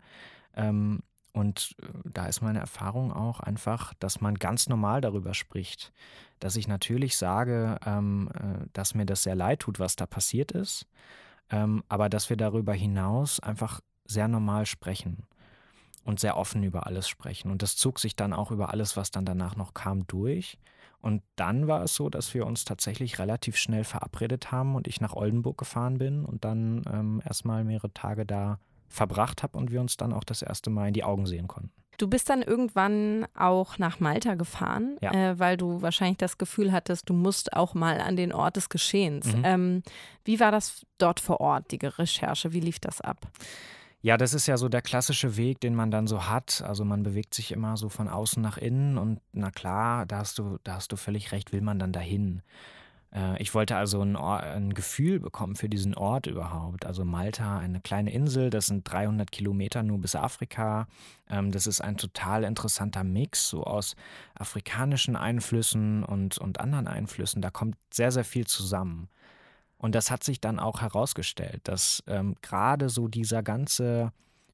Ähm, 0.55 1.01
und 1.33 1.75
äh, 1.83 1.87
da 2.05 2.27
ist 2.27 2.43
meine 2.43 2.61
Erfahrung 2.61 3.13
auch 3.13 3.41
einfach, 3.41 3.95
dass 3.95 4.21
man 4.21 4.35
ganz 4.35 4.69
normal 4.69 5.01
darüber 5.01 5.35
spricht. 5.35 5.93
Dass 6.39 6.57
ich 6.57 6.69
natürlich 6.69 7.17
sage, 7.17 7.79
ähm, 7.87 8.31
äh, 8.35 8.67
dass 8.73 8.95
mir 8.95 9.07
das 9.07 9.23
sehr 9.23 9.35
leid 9.35 9.61
tut, 9.61 9.79
was 9.79 9.97
da 9.97 10.07
passiert 10.07 10.53
ist, 10.53 10.87
ähm, 11.51 11.83
aber 11.89 12.09
dass 12.09 12.29
wir 12.29 12.37
darüber 12.37 12.75
hinaus 12.75 13.41
einfach 13.41 13.81
sehr 14.05 14.29
normal 14.29 14.67
sprechen 14.67 15.27
und 16.05 16.21
sehr 16.21 16.37
offen 16.37 16.63
über 16.65 16.87
alles 16.87 17.09
sprechen. 17.09 17.51
Und 17.51 17.63
das 17.63 17.77
zog 17.77 17.99
sich 17.99 18.15
dann 18.15 18.33
auch 18.33 18.51
über 18.51 18.71
alles, 18.71 18.97
was 18.97 19.11
dann 19.11 19.25
danach 19.25 19.57
noch 19.57 19.73
kam, 19.73 20.07
durch. 20.07 20.59
Und 21.03 21.23
dann 21.37 21.67
war 21.67 21.83
es 21.83 21.95
so, 21.95 22.09
dass 22.09 22.33
wir 22.33 22.47
uns 22.47 22.65
tatsächlich 22.65 23.19
relativ 23.19 23.57
schnell 23.57 23.85
verabredet 23.85 24.53
haben 24.53 24.77
und 24.77 24.87
ich 24.87 25.01
nach 25.01 25.15
Oldenburg 25.15 25.59
gefahren 25.59 25.99
bin 25.99 26.25
und 26.25 26.45
dann 26.45 26.83
ähm, 26.91 27.21
erstmal 27.27 27.65
mehrere 27.65 27.93
Tage 27.93 28.25
da 28.25 28.59
verbracht 28.89 29.43
habe 29.43 29.59
und 29.59 29.73
wir 29.73 29.81
uns 29.81 29.97
dann 29.97 30.13
auch 30.13 30.23
das 30.23 30.43
erste 30.43 30.71
Mal 30.71 30.89
in 30.89 30.95
die 30.95 31.03
Augen 31.03 31.27
sehen 31.27 31.49
konnten. 31.49 31.73
Du 31.99 32.09
bist 32.09 32.31
dann 32.31 32.43
irgendwann 32.43 33.27
auch 33.37 33.79
nach 33.79 34.01
Malta 34.01 34.35
gefahren, 34.35 34.97
ja. 35.03 35.13
äh, 35.13 35.39
weil 35.39 35.57
du 35.57 35.83
wahrscheinlich 35.83 36.19
das 36.19 36.39
Gefühl 36.39 36.73
hattest, 36.73 37.09
du 37.09 37.15
musst 37.15 37.53
auch 37.53 37.75
mal 37.75 38.01
an 38.01 38.17
den 38.17 38.33
Ort 38.33 38.57
des 38.57 38.69
Geschehens. 38.69 39.27
Mhm. 39.27 39.43
Ähm, 39.45 39.83
wie 40.25 40.41
war 40.41 40.53
das 40.53 40.87
dort 40.99 41.21
vor 41.21 41.41
Ort, 41.41 41.71
die 41.71 41.85
Recherche? 41.85 42.53
Wie 42.53 42.61
lief 42.61 42.81
das 42.81 43.01
ab? 43.01 43.29
Ja, 44.05 44.17
das 44.17 44.35
ist 44.35 44.49
ja 44.49 44.57
so 44.57 44.69
der 44.69 44.83
klassische 44.83 45.37
Weg, 45.37 45.61
den 45.61 45.77
man 45.77 45.93
dann 45.93 46.09
so 46.09 46.27
hat. 46.29 46.63
Also 46.67 46.85
man 46.85 47.05
bewegt 47.05 47.35
sich 47.35 47.53
immer 47.53 47.77
so 47.77 47.89
von 47.89 48.09
außen 48.09 48.43
nach 48.43 48.59
innen 48.59 48.99
und 48.99 49.21
na 49.33 49.53
klar, 49.53 50.07
da 50.07 50.19
hast 50.19 50.39
du, 50.39 50.59
da 50.65 50.75
hast 50.75 50.91
du 50.91 50.97
völlig 50.97 51.31
recht, 51.31 51.53
will 51.53 51.61
man 51.61 51.79
dann 51.79 51.93
dahin. 51.93 52.43
Äh, 53.15 53.41
ich 53.41 53.55
wollte 53.55 53.77
also 53.77 54.03
ein, 54.03 54.17
ein, 54.17 54.75
Gefühl 54.75 55.21
bekommen 55.21 55.55
für 55.55 55.69
diesen 55.69 55.95
Ort 55.95 56.27
überhaupt. 56.27 56.85
Also 56.85 57.05
Malta, 57.05 57.59
eine 57.59 57.81
kleine 57.81 58.13
Insel, 58.13 58.51
das 58.51 58.67
sind 58.67 58.91
300 58.91 59.31
Kilometer 59.31 59.85
nur 59.85 59.99
bis 60.01 60.17
Afrika. 60.17 60.89
Ähm, 61.31 61.53
das 61.53 61.69
ist 61.69 61.81
ein 61.81 61.97
total 61.97 62.45
interessanter 62.45 63.05
Mix 63.05 63.49
so 63.49 63.63
aus 63.63 63.95
afrikanischen 64.35 65.15
Einflüssen 65.15 66.03
und, 66.05 66.39
und 66.39 66.59
anderen 66.59 66.89
Einflüssen. 66.89 67.41
Da 67.41 67.51
kommt 67.51 67.77
sehr, 67.93 68.11
sehr 68.11 68.25
viel 68.25 68.49
zusammen. 68.49 69.09
Und 69.83 69.97
das 69.97 70.13
hat 70.13 70.23
sich 70.23 70.41
dann 70.41 70.61
auch 70.61 70.81
herausgestellt, 70.81 71.61
dass 71.65 72.05
ähm, 72.07 72.37
gerade 72.41 72.89
so 72.89 73.09
dieser 73.09 73.43
ganze 73.43 74.13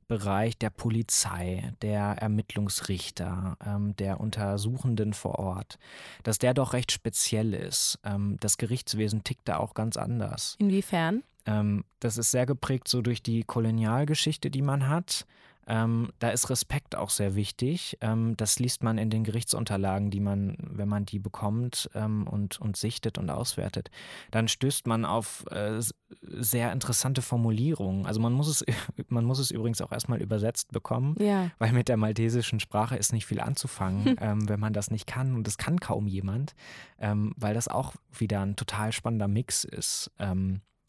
Bereich 0.09 0.57
der 0.57 0.71
Polizei, 0.71 1.71
der 1.83 2.17
Ermittlungsrichter, 2.19 3.59
ähm, 3.65 3.95
der 3.97 4.21
Untersuchenden 4.21 5.13
vor 5.13 5.39
Ort, 5.39 5.79
dass 6.23 6.39
der 6.39 6.55
doch 6.55 6.73
recht 6.73 6.93
speziell 6.93 7.53
ist. 7.53 7.99
Ähm, 8.05 8.39
das 8.41 8.57
Gerichtswesen 8.57 9.23
tickt 9.23 9.47
da 9.47 9.59
auch 9.59 9.75
ganz 9.75 9.99
anders. 9.99 10.57
Inwiefern? 10.59 11.23
Ähm, 11.45 11.85
das 12.01 12.17
ist 12.17 12.31
sehr 12.31 12.47
geprägt 12.47 12.89
so 12.89 13.03
durch 13.03 13.23
die 13.23 13.45
Kolonialgeschichte, 13.45 14.51
die 14.51 14.63
man 14.63 14.89
hat. 14.89 15.27
Ähm, 15.69 16.09
da 16.19 16.31
ist 16.31 16.49
Respekt 16.49 16.97
auch 16.97 17.11
sehr 17.11 17.35
wichtig. 17.35 17.99
Ähm, 18.01 18.37
das 18.37 18.59
liest 18.59 18.83
man 18.83 18.97
in 18.97 19.11
den 19.11 19.23
Gerichtsunterlagen, 19.23 20.11
die 20.11 20.21
man, 20.21 20.57
wenn 20.59 20.89
man 20.89 21.05
die 21.05 21.19
bekommt 21.19 21.91
ähm, 21.95 22.27
und, 22.27 22.59
und 22.59 22.77
sichtet 22.79 23.19
und 23.19 23.29
auswertet, 23.29 23.91
dann 24.31 24.49
stößt 24.49 24.87
man 24.87 25.05
auf 25.05 25.45
äh, 25.51 25.81
sehr 26.23 26.73
interessante 26.73 27.21
Formulierungen. 27.21 28.07
Also 28.07 28.19
man 28.19 28.33
muss 28.33 28.49
es, 28.49 28.65
man 29.09 29.27
muss 29.27 29.39
es 29.39 29.51
übrigens 29.51 29.83
auch 29.83 29.93
erstmal 29.93 30.23
übersetzt 30.23 30.73
bekommen, 30.73 31.15
ja. 31.21 31.51
weil 31.59 31.73
mit 31.73 31.89
der 31.89 31.99
maltesischen 31.99 32.61
Sprache 32.61 32.97
ist 32.97 33.13
nicht 33.13 33.27
viel 33.27 33.41
anzufangen, 33.41 34.17
ähm, 34.21 34.49
wenn 34.49 34.61
man 34.61 34.73
das 34.73 34.91
nicht 34.91 35.07
kann. 35.07 35.35
Und 35.35 35.47
das 35.47 35.59
kann 35.59 35.79
kaum 35.81 36.07
jemand, 36.07 36.55
ähm, 36.99 37.35
weil 37.37 37.53
das 37.53 37.69
auch 37.69 37.95
wieder 38.11 38.41
ein 38.41 38.57
total 38.57 38.93
spannender 38.93 39.29
Mix 39.29 39.65
ist. 39.65 40.11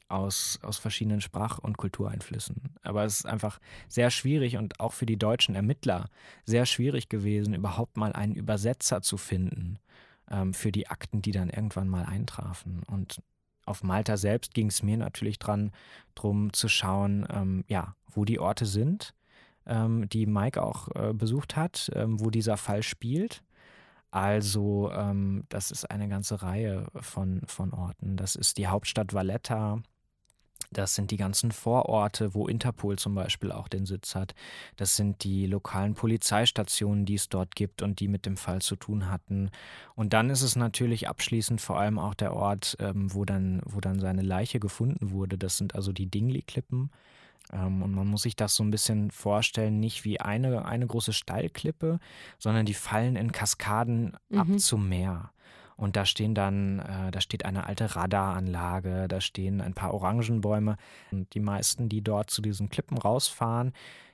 Aus, 0.09 0.59
aus 0.63 0.77
verschiedenen 0.77 1.21
Sprach- 1.21 1.59
und 1.59 1.77
Kultureinflüssen. 1.77 2.75
Aber 2.81 3.03
es 3.05 3.19
ist 3.19 3.25
einfach 3.27 3.59
sehr 3.87 4.09
schwierig 4.09 4.57
und 4.57 4.79
auch 4.79 4.93
für 4.93 5.05
die 5.05 5.17
deutschen 5.17 5.53
Ermittler 5.53 6.09
sehr 6.45 6.65
schwierig 6.65 7.09
gewesen, 7.09 7.53
überhaupt 7.53 7.95
mal 7.95 8.13
einen 8.13 8.33
Übersetzer 8.33 9.03
zu 9.03 9.17
finden 9.17 9.77
ähm, 10.31 10.53
für 10.55 10.71
die 10.71 10.87
Akten, 10.87 11.21
die 11.21 11.31
dann 11.31 11.49
irgendwann 11.49 11.87
mal 11.87 12.05
eintrafen. 12.05 12.81
Und 12.87 13.21
auf 13.65 13.83
Malta 13.83 14.17
selbst 14.17 14.53
ging 14.55 14.67
es 14.67 14.81
mir 14.81 14.97
natürlich 14.97 15.37
dran, 15.37 15.71
drum 16.15 16.53
zu 16.53 16.67
schauen, 16.67 17.27
ähm, 17.29 17.63
ja, 17.67 17.95
wo 18.07 18.25
die 18.25 18.39
Orte 18.39 18.65
sind, 18.65 19.13
ähm, 19.67 20.09
die 20.09 20.25
Mike 20.25 20.61
auch 20.61 20.87
äh, 20.95 21.13
besucht 21.13 21.55
hat, 21.55 21.91
ähm, 21.93 22.19
wo 22.19 22.31
dieser 22.31 22.57
Fall 22.57 22.81
spielt. 22.81 23.43
Also, 24.11 24.91
ähm, 24.91 25.43
das 25.49 25.69
ist 25.69 25.89
eine 25.91 26.07
ganze 26.07 26.41
Reihe 26.41 26.87
von, 26.95 27.41
von 27.45 27.73
Orten. 27.73 28.17
Das 28.17 28.35
ist 28.35 28.57
die 28.57 28.67
Hauptstadt 28.67 29.13
Valletta, 29.13 29.83
das 30.71 30.93
sind 30.93 31.09
die 31.11 31.17
ganzen 31.17 31.51
Vororte, 31.51 32.33
wo 32.35 32.47
Interpol 32.47 32.97
zum 32.97 33.15
Beispiel 33.15 33.51
auch 33.51 33.67
den 33.67 33.85
Sitz 33.85 34.13
hat. 34.13 34.35
Das 34.75 34.95
sind 34.95 35.23
die 35.23 35.47
lokalen 35.47 35.95
Polizeistationen, 35.95 37.05
die 37.05 37.15
es 37.15 37.29
dort 37.29 37.55
gibt 37.55 37.81
und 37.81 37.99
die 37.99 38.07
mit 38.07 38.25
dem 38.25 38.37
Fall 38.37 38.61
zu 38.61 38.75
tun 38.75 39.09
hatten. 39.09 39.49
Und 39.95 40.13
dann 40.13 40.29
ist 40.29 40.43
es 40.43 40.55
natürlich 40.55 41.09
abschließend 41.09 41.59
vor 41.59 41.79
allem 41.79 41.97
auch 41.97 42.13
der 42.13 42.33
Ort, 42.33 42.77
ähm, 42.79 43.13
wo, 43.13 43.25
dann, 43.25 43.61
wo 43.65 43.79
dann 43.79 43.99
seine 43.99 44.21
Leiche 44.21 44.59
gefunden 44.59 45.11
wurde. 45.11 45.37
Das 45.37 45.57
sind 45.57 45.73
also 45.73 45.91
die 45.91 46.07
Dingley-Klippen. 46.07 46.91
Ähm, 47.51 47.81
und 47.81 47.93
man 47.93 48.07
muss 48.07 48.21
sich 48.21 48.35
das 48.35 48.55
so 48.55 48.63
ein 48.63 48.71
bisschen 48.71 49.09
vorstellen, 49.09 49.79
nicht 49.79 50.05
wie 50.05 50.19
eine, 50.19 50.65
eine 50.65 50.85
große 50.85 51.13
Steilklippe, 51.13 51.99
sondern 52.37 52.67
die 52.67 52.75
fallen 52.75 53.15
in 53.15 53.31
Kaskaden 53.31 54.17
mhm. 54.29 54.39
ab 54.39 54.47
zum 54.59 54.87
Meer. 54.87 55.31
Und 55.79 55.95
da 55.95 56.05
stehen 56.05 56.35
dann, 56.35 56.79
äh, 56.79 57.09
da 57.09 57.21
steht 57.21 57.45
eine 57.45 57.65
alte 57.65 57.95
Radaranlage, 57.95 59.07
da 59.07 59.21
stehen 59.21 59.61
ein 59.61 59.73
paar 59.73 59.93
Orangenbäume. 59.93 60.75
Und 61.11 61.33
die 61.33 61.39
meisten, 61.39 61.87
die 61.87 62.01
dort 62.01 62.29
zu 62.29 62.41
diesen 62.41 62.69
Klippen 62.69 62.97
rausfahren, 62.97 63.71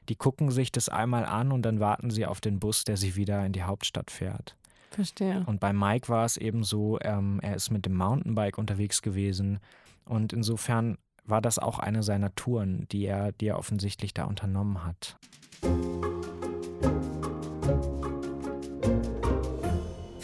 die 0.07 0.15
gucken 0.15 0.51
sich 0.51 0.71
das 0.71 0.89
einmal 0.89 1.25
an 1.25 1.51
und 1.51 1.63
dann 1.63 1.79
warten 1.79 2.11
sie 2.11 2.27
auf 2.27 2.39
den 2.39 2.59
Bus, 2.59 2.83
der 2.83 2.97
sie 2.97 3.15
wieder 3.15 3.43
in 3.43 3.51
die 3.51 3.63
Hauptstadt 3.63 4.11
fährt. 4.11 4.55
Verstehe. 4.91 5.43
Und 5.47 5.59
bei 5.59 5.73
Mike 5.73 6.07
war 6.07 6.25
es 6.25 6.37
eben 6.37 6.63
so, 6.63 6.99
ähm, 7.01 7.39
er 7.41 7.55
ist 7.55 7.71
mit 7.71 7.87
dem 7.87 7.97
Mountainbike 7.97 8.59
unterwegs 8.59 9.01
gewesen. 9.01 9.59
Und 10.05 10.33
insofern 10.33 10.99
war 11.25 11.41
das 11.41 11.57
auch 11.57 11.79
eine 11.79 12.03
seiner 12.03 12.33
Touren, 12.35 12.87
die 12.91 13.05
er, 13.05 13.31
die 13.31 13.47
er 13.47 13.57
offensichtlich 13.57 14.13
da 14.13 14.25
unternommen 14.25 14.83
hat. 14.85 15.17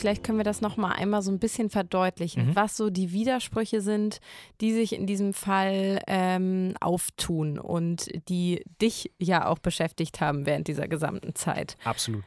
Vielleicht 0.02 0.24
können 0.24 0.40
wir 0.40 0.44
das 0.44 0.62
noch 0.62 0.78
mal 0.78 0.94
einmal 0.94 1.22
so 1.22 1.32
ein 1.32 1.38
bisschen 1.38 1.70
verdeutlichen, 1.70 2.48
mhm. 2.48 2.56
was 2.56 2.76
so 2.76 2.90
die 2.90 3.12
Widersprüche 3.12 3.82
sind, 3.82 4.20
die 4.60 4.74
sich 4.74 4.94
in 4.94 5.06
diesem 5.06 5.32
Fall 5.32 6.02
ähm, 6.08 6.74
auftun 6.82 7.60
und 7.60 8.10
die 8.28 8.64
dich 8.82 9.12
ja 9.20 9.46
auch 9.46 9.60
beschäftigt 9.60 10.20
haben 10.20 10.48
während 10.48 10.68
dieser 10.68 10.88
gesamten 10.88 11.36
Zeit. 11.36 11.78
Absolut. 11.84 12.24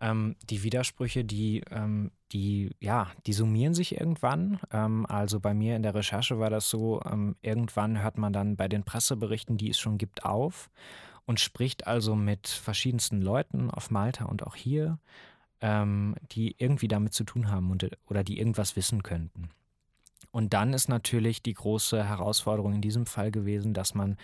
Ähm, 0.00 0.34
die 0.50 0.64
Widersprüche, 0.64 1.24
die, 1.24 1.62
ähm, 1.70 2.10
die, 2.32 2.74
ja, 2.80 3.12
die 3.28 3.32
summieren 3.32 3.74
sich 3.74 3.96
irgendwann. 3.96 4.58
Ähm, 4.72 5.06
also 5.06 5.38
bei 5.38 5.54
mir 5.54 5.76
in 5.76 5.84
der 5.84 5.94
Recherche 5.94 6.40
war 6.40 6.50
das 6.50 6.68
so, 6.68 7.00
ähm, 7.08 7.36
irgendwann 7.42 8.02
hört 8.02 8.18
man 8.18 8.32
dann 8.32 8.56
bei 8.56 8.66
den 8.66 8.82
Presseberichten, 8.82 9.56
die 9.56 9.70
es 9.70 9.78
schon 9.78 9.98
gibt, 9.98 10.24
auf 10.24 10.68
und 11.26 11.38
spricht 11.38 11.86
also 11.86 12.16
mit 12.16 12.48
verschiedensten 12.48 13.22
Leuten 13.22 13.70
auf 13.70 13.92
Malta 13.92 14.24
und 14.24 14.44
auch 14.44 14.56
hier 14.56 14.98
ähm, 15.64 16.14
die 16.30 16.54
irgendwie 16.58 16.88
damit 16.88 17.14
zu 17.14 17.24
tun 17.24 17.50
haben 17.50 17.70
und, 17.70 17.88
oder 18.06 18.22
die 18.22 18.38
irgendwas 18.38 18.76
wissen 18.76 19.02
könnten. 19.02 19.48
Und 20.30 20.52
dann 20.52 20.74
ist 20.74 20.88
natürlich 20.88 21.42
die 21.42 21.54
große 21.54 22.04
Herausforderung 22.04 22.74
in 22.74 22.80
diesem 22.82 23.06
Fall 23.06 23.30
gewesen, 23.30 23.72
dass 23.72 23.94
man 23.94 24.18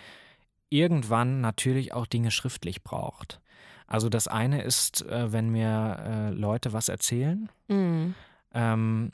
irgendwann 0.69 1.41
natürlich 1.41 1.93
auch 1.93 2.05
Dinge 2.05 2.29
schriftlich 2.29 2.83
braucht. 2.83 3.41
Also 3.87 4.07
das 4.07 4.27
eine 4.27 4.61
ist, 4.61 5.01
äh, 5.07 5.33
wenn 5.33 5.49
mir 5.49 5.97
äh, 6.05 6.29
Leute 6.29 6.73
was 6.73 6.89
erzählen, 6.89 7.49
mhm. 7.67 8.13
ähm, 8.53 9.11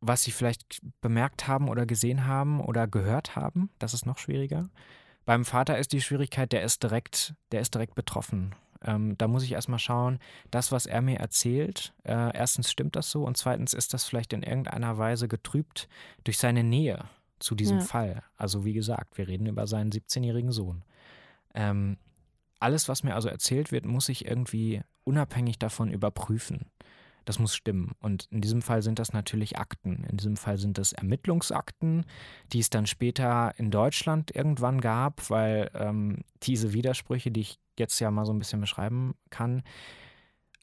was 0.00 0.24
sie 0.24 0.32
vielleicht 0.32 0.80
bemerkt 1.00 1.46
haben 1.46 1.68
oder 1.68 1.86
gesehen 1.86 2.26
haben 2.26 2.60
oder 2.60 2.88
gehört 2.88 3.36
haben, 3.36 3.70
das 3.78 3.94
ist 3.94 4.04
noch 4.04 4.18
schwieriger. 4.18 4.68
Beim 5.24 5.44
Vater 5.44 5.78
ist 5.78 5.92
die 5.92 6.00
Schwierigkeit, 6.00 6.50
der 6.50 6.64
ist 6.64 6.82
direkt, 6.82 7.34
der 7.52 7.60
ist 7.60 7.72
direkt 7.72 7.94
betroffen 7.94 8.52
ähm, 8.84 9.16
da 9.18 9.28
muss 9.28 9.44
ich 9.44 9.52
erstmal 9.52 9.78
schauen, 9.78 10.18
das, 10.50 10.72
was 10.72 10.86
er 10.86 11.02
mir 11.02 11.18
erzählt, 11.18 11.92
äh, 12.04 12.36
erstens 12.36 12.70
stimmt 12.70 12.96
das 12.96 13.10
so 13.10 13.24
und 13.24 13.36
zweitens 13.36 13.74
ist 13.74 13.94
das 13.94 14.04
vielleicht 14.04 14.32
in 14.32 14.42
irgendeiner 14.42 14.98
Weise 14.98 15.28
getrübt 15.28 15.88
durch 16.24 16.38
seine 16.38 16.64
Nähe 16.64 17.04
zu 17.38 17.54
diesem 17.54 17.78
ja. 17.78 17.84
Fall. 17.84 18.22
Also 18.36 18.64
wie 18.64 18.72
gesagt, 18.72 19.18
wir 19.18 19.28
reden 19.28 19.46
über 19.46 19.66
seinen 19.66 19.90
17-jährigen 19.90 20.52
Sohn. 20.52 20.84
Ähm, 21.54 21.96
alles, 22.60 22.88
was 22.88 23.02
mir 23.02 23.14
also 23.14 23.28
erzählt 23.28 23.72
wird, 23.72 23.84
muss 23.84 24.08
ich 24.08 24.26
irgendwie 24.26 24.82
unabhängig 25.04 25.58
davon 25.58 25.90
überprüfen. 25.90 26.66
Das 27.24 27.38
muss 27.38 27.54
stimmen. 27.54 27.92
Und 28.00 28.26
in 28.30 28.40
diesem 28.40 28.62
Fall 28.62 28.82
sind 28.82 28.98
das 28.98 29.12
natürlich 29.12 29.58
Akten. 29.58 30.04
In 30.10 30.16
diesem 30.16 30.36
Fall 30.36 30.58
sind 30.58 30.78
das 30.78 30.92
Ermittlungsakten, 30.92 32.04
die 32.52 32.60
es 32.60 32.70
dann 32.70 32.86
später 32.86 33.52
in 33.56 33.70
Deutschland 33.70 34.34
irgendwann 34.34 34.80
gab, 34.80 35.30
weil 35.30 35.70
ähm, 35.74 36.24
diese 36.42 36.72
Widersprüche, 36.72 37.30
die 37.30 37.40
ich 37.42 37.58
jetzt 37.78 37.98
ja 38.00 38.10
mal 38.10 38.26
so 38.26 38.32
ein 38.32 38.38
bisschen 38.38 38.60
beschreiben 38.60 39.14
kann, 39.30 39.62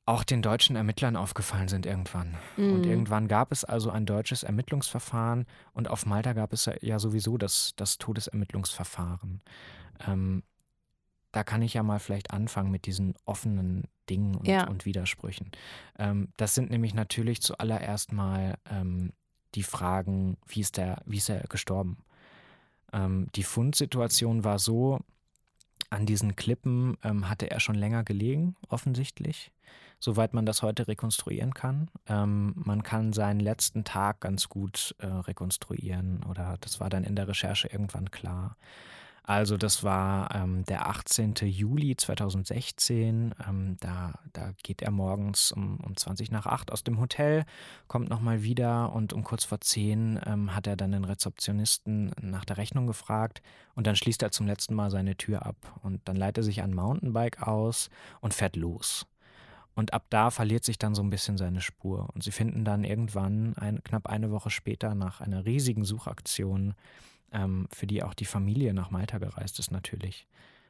auch 0.09 0.23
den 0.23 0.41
deutschen 0.41 0.75
Ermittlern 0.75 1.15
aufgefallen 1.15 1.67
sind 1.67 1.85
irgendwann. 1.85 2.35
Mhm. 2.57 2.73
Und 2.73 2.85
irgendwann 2.85 3.27
gab 3.27 3.51
es 3.51 3.63
also 3.63 3.91
ein 3.91 4.07
deutsches 4.07 4.41
Ermittlungsverfahren 4.41 5.45
und 5.73 5.87
auf 5.87 6.07
Malta 6.07 6.33
gab 6.33 6.51
es 6.51 6.69
ja 6.81 6.97
sowieso 6.97 7.37
das, 7.37 7.73
das 7.75 7.99
Todesermittlungsverfahren. 7.99 9.41
Ähm, 10.07 10.43
da 11.31 11.43
kann 11.43 11.61
ich 11.61 11.73
ja 11.73 11.83
mal 11.83 11.99
vielleicht 11.99 12.31
anfangen 12.31 12.71
mit 12.71 12.85
diesen 12.85 13.13
offenen 13.25 13.83
Dingen 14.09 14.35
und, 14.35 14.47
ja. 14.47 14.67
und 14.67 14.85
Widersprüchen. 14.85 15.51
Ähm, 15.97 16.29
das 16.37 16.55
sind 16.55 16.69
nämlich 16.69 16.93
natürlich 16.93 17.41
zuallererst 17.41 18.11
mal 18.11 18.57
ähm, 18.69 19.13
die 19.55 19.63
Fragen, 19.63 20.37
wie 20.47 20.61
ist, 20.61 20.77
der, 20.77 21.01
wie 21.05 21.17
ist 21.17 21.29
er 21.29 21.41
gestorben? 21.47 21.97
Ähm, 22.91 23.27
die 23.35 23.43
Fundsituation 23.43 24.43
war 24.43 24.59
so, 24.59 24.99
an 25.89 26.05
diesen 26.05 26.35
Klippen 26.35 26.97
ähm, 27.03 27.29
hatte 27.29 27.49
er 27.49 27.59
schon 27.59 27.75
länger 27.75 28.03
gelegen, 28.03 28.55
offensichtlich, 28.67 29.51
soweit 29.99 30.33
man 30.33 30.45
das 30.45 30.61
heute 30.61 30.87
rekonstruieren 30.87 31.53
kann. 31.53 31.89
Ähm, 32.07 32.53
man 32.55 32.83
kann 32.83 33.11
seinen 33.11 33.39
letzten 33.39 33.83
Tag 33.83 34.21
ganz 34.21 34.49
gut 34.49 34.95
äh, 34.99 35.07
rekonstruieren 35.07 36.23
oder 36.23 36.57
das 36.61 36.79
war 36.79 36.89
dann 36.89 37.03
in 37.03 37.15
der 37.15 37.27
Recherche 37.27 37.69
irgendwann 37.69 38.11
klar. 38.11 38.55
Also 39.23 39.57
das 39.57 39.83
war 39.83 40.33
ähm, 40.35 40.65
der 40.65 40.87
18. 40.87 41.35
Juli 41.41 41.95
2016. 41.95 43.35
Ähm, 43.47 43.77
da, 43.79 44.13
da 44.33 44.51
geht 44.63 44.81
er 44.81 44.91
morgens 44.91 45.51
um, 45.51 45.79
um 45.81 45.95
20 45.95 46.31
nach 46.31 46.45
8 46.45 46.71
aus 46.71 46.83
dem 46.83 46.99
Hotel, 46.99 47.45
kommt 47.87 48.09
nochmal 48.09 48.43
wieder 48.43 48.91
und 48.93 49.13
um 49.13 49.23
kurz 49.23 49.43
vor 49.43 49.61
10 49.61 50.19
ähm, 50.25 50.55
hat 50.55 50.67
er 50.67 50.75
dann 50.75 50.91
den 50.91 51.05
Rezeptionisten 51.05 52.11
nach 52.21 52.45
der 52.45 52.57
Rechnung 52.57 52.87
gefragt 52.87 53.41
und 53.75 53.87
dann 53.87 53.95
schließt 53.95 54.23
er 54.23 54.31
zum 54.31 54.47
letzten 54.47 54.73
Mal 54.73 54.91
seine 54.91 55.15
Tür 55.15 55.45
ab 55.45 55.55
und 55.83 56.01
dann 56.05 56.15
leitet 56.15 56.39
er 56.39 56.43
sich 56.43 56.61
ein 56.61 56.73
Mountainbike 56.73 57.47
aus 57.47 57.89
und 58.21 58.33
fährt 58.33 58.55
los. 58.55 59.05
Und 59.75 59.93
ab 59.93 60.07
da 60.09 60.29
verliert 60.29 60.65
sich 60.65 60.77
dann 60.77 60.93
so 60.93 61.01
ein 61.01 61.09
bisschen 61.09 61.37
seine 61.37 61.61
Spur. 61.61 62.09
Und 62.13 62.21
sie 62.21 62.31
finden 62.31 62.65
dann 62.65 62.83
irgendwann, 62.83 63.53
ein, 63.55 63.81
knapp 63.81 64.07
eine 64.07 64.29
Woche 64.29 64.49
später, 64.49 64.93
nach 64.93 65.21
einer 65.21 65.45
riesigen 65.45 65.85
Suchaktion, 65.85 66.73
ähm, 67.31 67.67
für 67.71 67.87
die 67.87 68.03
auch 68.03 68.13
die 68.13 68.25
Familie 68.25 68.73
nach 68.73 68.91
Malta 68.91 69.17
gereist 69.17 69.59
ist 69.59 69.71
natürlich. 69.71 70.27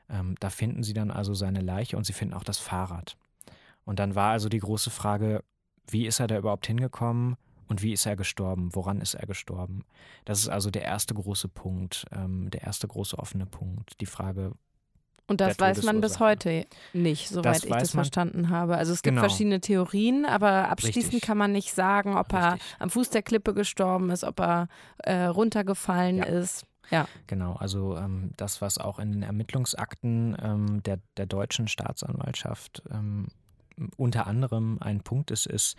Ähm, 0.10 0.36
da 0.40 0.50
finden 0.50 0.84
sie 0.84 0.94
dann 0.94 1.12
also 1.12 1.34
seine 1.34 1.62
Leiche 1.62 1.98
und 1.98 2.06
sie 2.06 2.14
finden 2.14 2.34
auch 2.34 2.44
das 2.44 2.58
Fahrrad. 2.58 3.18
Und 3.86 4.00
dann 4.00 4.16
war 4.16 4.32
also 4.32 4.50
die 4.50 4.60
große 4.60 4.90
Frage, 4.90 5.44
wie 5.88 6.06
ist 6.06 6.20
er 6.20 6.28
da 6.28 6.38
überhaupt 6.38 6.68
hingekommen 6.68 7.38
und 7.68 7.82
wie 7.82 7.94
ist 7.94 8.06
er 8.06 8.16
gestorben? 8.16 8.74
Woran 8.74 9.02
ist 9.02 9.14
er 9.14 9.28
gestorben? 9.28 9.84
Das 10.26 10.40
ist 10.40 10.50
also 10.50 10.70
der 10.70 10.84
erste 10.84 11.14
große 11.14 11.48
Punkt, 11.48 12.06
ähm, 12.12 12.50
der 12.52 12.64
erste 12.64 12.88
große 12.88 13.18
offene 13.18 13.46
Punkt. 13.46 14.00
Die 14.02 14.06
Frage, 14.06 14.54
und 15.30 15.42
das 15.42 15.60
weiß 15.60 15.84
man 15.84 16.02
bis 16.02 16.20
heute 16.20 16.66
nicht, 16.92 17.30
soweit 17.30 17.58
das 17.58 17.64
ich 17.64 17.70
das 17.70 17.92
verstanden 17.92 18.50
habe. 18.50 18.78
Also 18.78 18.94
es 18.94 19.02
gibt 19.02 19.16
genau. 19.16 19.22
verschiedene 19.22 19.62
Theorien, 19.62 20.26
aber 20.26 20.70
abschließend 20.70 21.14
Richtig. 21.14 21.22
kann 21.22 21.38
man 21.38 21.52
nicht 21.52 21.74
sagen, 21.74 22.18
ob 22.18 22.34
er 22.34 22.58
am 22.80 22.90
Fuß 22.90 23.12
der 23.12 23.22
Klippe 23.22 23.54
gestorben 23.54 24.10
ist, 24.10 24.24
ob 24.24 24.40
er 24.40 24.68
äh, 25.00 25.26
runtergefallen 25.26 26.18
ja. 26.18 26.26
ist. 26.26 26.66
Ja. 26.90 27.08
Genau, 27.28 27.54
also 27.54 27.96
ähm, 27.96 28.32
das, 28.38 28.62
was 28.62 28.80
auch 28.80 29.00
in 29.00 29.12
den 29.12 29.24
Ermittlungsakten 29.24 30.36
ähm, 30.42 30.84
der, 30.84 31.00
der 31.18 31.28
deutschen 31.28 31.68
Staatsanwaltschaft 31.68 32.82
ähm, 32.92 33.28
unter 33.96 34.28
anderem 34.28 34.78
ein 34.82 35.02
Punkt 35.02 35.32
ist, 35.32 35.46
ist, 35.46 35.78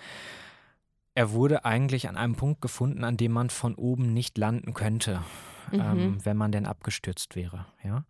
er 1.14 1.32
wurde 1.32 1.64
eigentlich 1.64 2.08
an 2.08 2.16
einem 2.16 2.36
Punkt 2.36 2.62
gefunden, 2.62 3.04
an 3.04 3.16
dem 3.16 3.32
man 3.32 3.50
von 3.50 3.74
oben 3.74 4.14
nicht 4.14 4.38
landen 4.38 4.74
könnte, 4.74 5.22
mhm. 5.72 5.80
Ähm, 5.80 6.18
wenn 6.24 6.36
man 6.36 6.52
denn 6.52 6.66
abgestürzt 6.66 7.36
wäre. 7.36 7.66
Ja. 7.82 8.04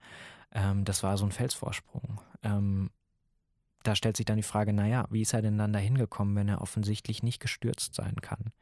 Ähm, 0.53 0.85
das 0.85 1.03
war 1.03 1.17
so 1.19 1.25
ein 1.25 1.33
Felsvorsprung. 1.33 2.21
Ähm, 2.43 2.91
da 3.83 3.95
stellt 3.97 4.17
sich 4.17 4.27
dann 4.27 4.37
die 4.37 4.43
Frage, 4.43 4.73
naja, 4.73 5.07
wie 5.11 5.23
ist 5.23 5.33
er 5.33 5.43
denn 5.43 5.59
dann 5.59 5.73
da 5.73 5.79
hingekommen, 5.79 6.37
wenn 6.37 6.49
er 6.49 6.61
offensichtlich 6.61 7.23
nicht 7.23 7.41
gestürzt 7.41 7.95
sein 7.95 8.17
kann? 8.21 8.53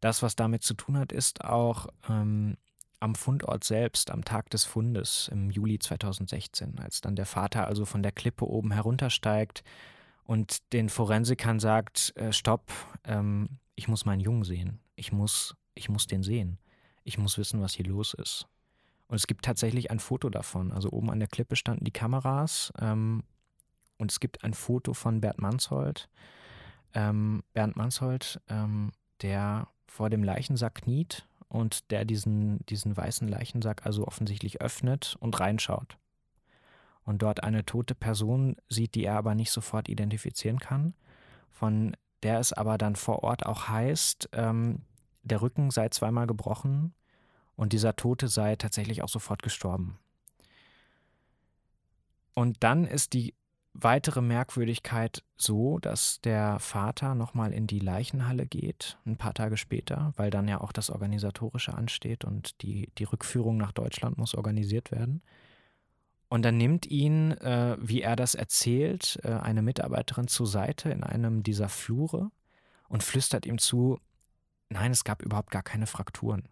Das, 0.00 0.22
was 0.22 0.36
damit 0.36 0.62
zu 0.62 0.74
tun 0.74 0.98
hat, 0.98 1.12
ist 1.12 1.44
auch, 1.44 1.86
ähm, 2.08 2.56
am 3.00 3.14
Fundort 3.14 3.64
selbst, 3.64 4.10
am 4.10 4.24
Tag 4.24 4.50
des 4.50 4.64
Fundes 4.64 5.28
im 5.32 5.50
Juli 5.50 5.78
2016, 5.78 6.78
als 6.78 7.00
dann 7.00 7.16
der 7.16 7.26
Vater 7.26 7.66
also 7.66 7.84
von 7.84 8.02
der 8.02 8.12
Klippe 8.12 8.46
oben 8.46 8.72
heruntersteigt 8.72 9.62
und 10.24 10.72
den 10.72 10.88
Forensikern 10.88 11.60
sagt, 11.60 12.16
äh, 12.16 12.32
stopp, 12.32 12.72
ähm, 13.04 13.58
ich 13.74 13.88
muss 13.88 14.04
meinen 14.04 14.20
Jungen 14.20 14.44
sehen. 14.44 14.80
Ich 14.96 15.12
muss, 15.12 15.54
ich 15.74 15.88
muss 15.88 16.06
den 16.06 16.22
sehen. 16.22 16.58
Ich 17.04 17.18
muss 17.18 17.38
wissen, 17.38 17.60
was 17.60 17.74
hier 17.74 17.86
los 17.86 18.14
ist. 18.14 18.48
Und 19.08 19.16
es 19.16 19.26
gibt 19.26 19.44
tatsächlich 19.44 19.90
ein 19.90 20.00
Foto 20.00 20.30
davon. 20.30 20.72
Also 20.72 20.90
oben 20.90 21.10
an 21.10 21.20
der 21.20 21.28
Klippe 21.28 21.56
standen 21.56 21.84
die 21.84 21.92
Kameras 21.92 22.72
ähm, 22.80 23.22
und 23.98 24.10
es 24.10 24.20
gibt 24.20 24.44
ein 24.44 24.54
Foto 24.54 24.94
von 24.94 25.20
Bert 25.20 25.40
Manshold. 25.40 26.08
Ähm, 26.94 27.42
Bernd 27.52 27.76
Manshold, 27.76 28.40
ähm, 28.48 28.92
der 29.22 29.68
vor 29.86 30.10
dem 30.10 30.24
Leichensack 30.24 30.74
kniet 30.76 31.26
und 31.48 31.90
der 31.90 32.04
diesen, 32.04 32.64
diesen 32.66 32.96
weißen 32.96 33.28
Leichensack 33.28 33.86
also 33.86 34.06
offensichtlich 34.06 34.60
öffnet 34.60 35.16
und 35.20 35.38
reinschaut. 35.38 35.98
Und 37.04 37.22
dort 37.22 37.44
eine 37.44 37.64
tote 37.64 37.94
Person 37.94 38.56
sieht, 38.68 38.96
die 38.96 39.04
er 39.04 39.16
aber 39.16 39.34
nicht 39.34 39.52
sofort 39.52 39.88
identifizieren 39.88 40.58
kann, 40.58 40.94
von 41.50 41.96
der 42.24 42.40
es 42.40 42.52
aber 42.52 42.78
dann 42.78 42.96
vor 42.96 43.22
Ort 43.22 43.46
auch 43.46 43.68
heißt, 43.68 44.30
ähm, 44.32 44.82
der 45.22 45.42
Rücken 45.42 45.70
sei 45.70 45.88
zweimal 45.90 46.26
gebrochen 46.26 46.94
und 47.56 47.72
dieser 47.72 47.96
Tote 47.96 48.28
sei 48.28 48.56
tatsächlich 48.56 49.02
auch 49.02 49.08
sofort 49.08 49.42
gestorben. 49.42 49.98
Und 52.34 52.62
dann 52.62 52.84
ist 52.84 53.14
die 53.14 53.34
weitere 53.72 54.20
Merkwürdigkeit 54.20 55.22
so, 55.36 55.78
dass 55.78 56.20
der 56.20 56.58
Vater 56.58 57.14
nochmal 57.14 57.52
in 57.52 57.66
die 57.66 57.78
Leichenhalle 57.78 58.46
geht, 58.46 58.98
ein 59.06 59.16
paar 59.16 59.34
Tage 59.34 59.56
später, 59.56 60.12
weil 60.16 60.30
dann 60.30 60.48
ja 60.48 60.60
auch 60.60 60.72
das 60.72 60.90
Organisatorische 60.90 61.74
ansteht 61.74 62.24
und 62.24 62.60
die, 62.62 62.90
die 62.98 63.04
Rückführung 63.04 63.56
nach 63.56 63.72
Deutschland 63.72 64.18
muss 64.18 64.34
organisiert 64.34 64.90
werden. 64.90 65.22
Und 66.28 66.42
dann 66.42 66.56
nimmt 66.56 66.86
ihn, 66.86 67.32
äh, 67.32 67.76
wie 67.80 68.02
er 68.02 68.16
das 68.16 68.34
erzählt, 68.34 69.18
äh, 69.22 69.32
eine 69.32 69.62
Mitarbeiterin 69.62 70.26
zur 70.26 70.46
Seite 70.46 70.90
in 70.90 71.04
einem 71.04 71.42
dieser 71.42 71.68
Flure 71.68 72.30
und 72.88 73.02
flüstert 73.02 73.46
ihm 73.46 73.58
zu, 73.58 74.00
nein, 74.68 74.90
es 74.90 75.04
gab 75.04 75.22
überhaupt 75.22 75.50
gar 75.50 75.62
keine 75.62 75.86
Frakturen. 75.86 76.48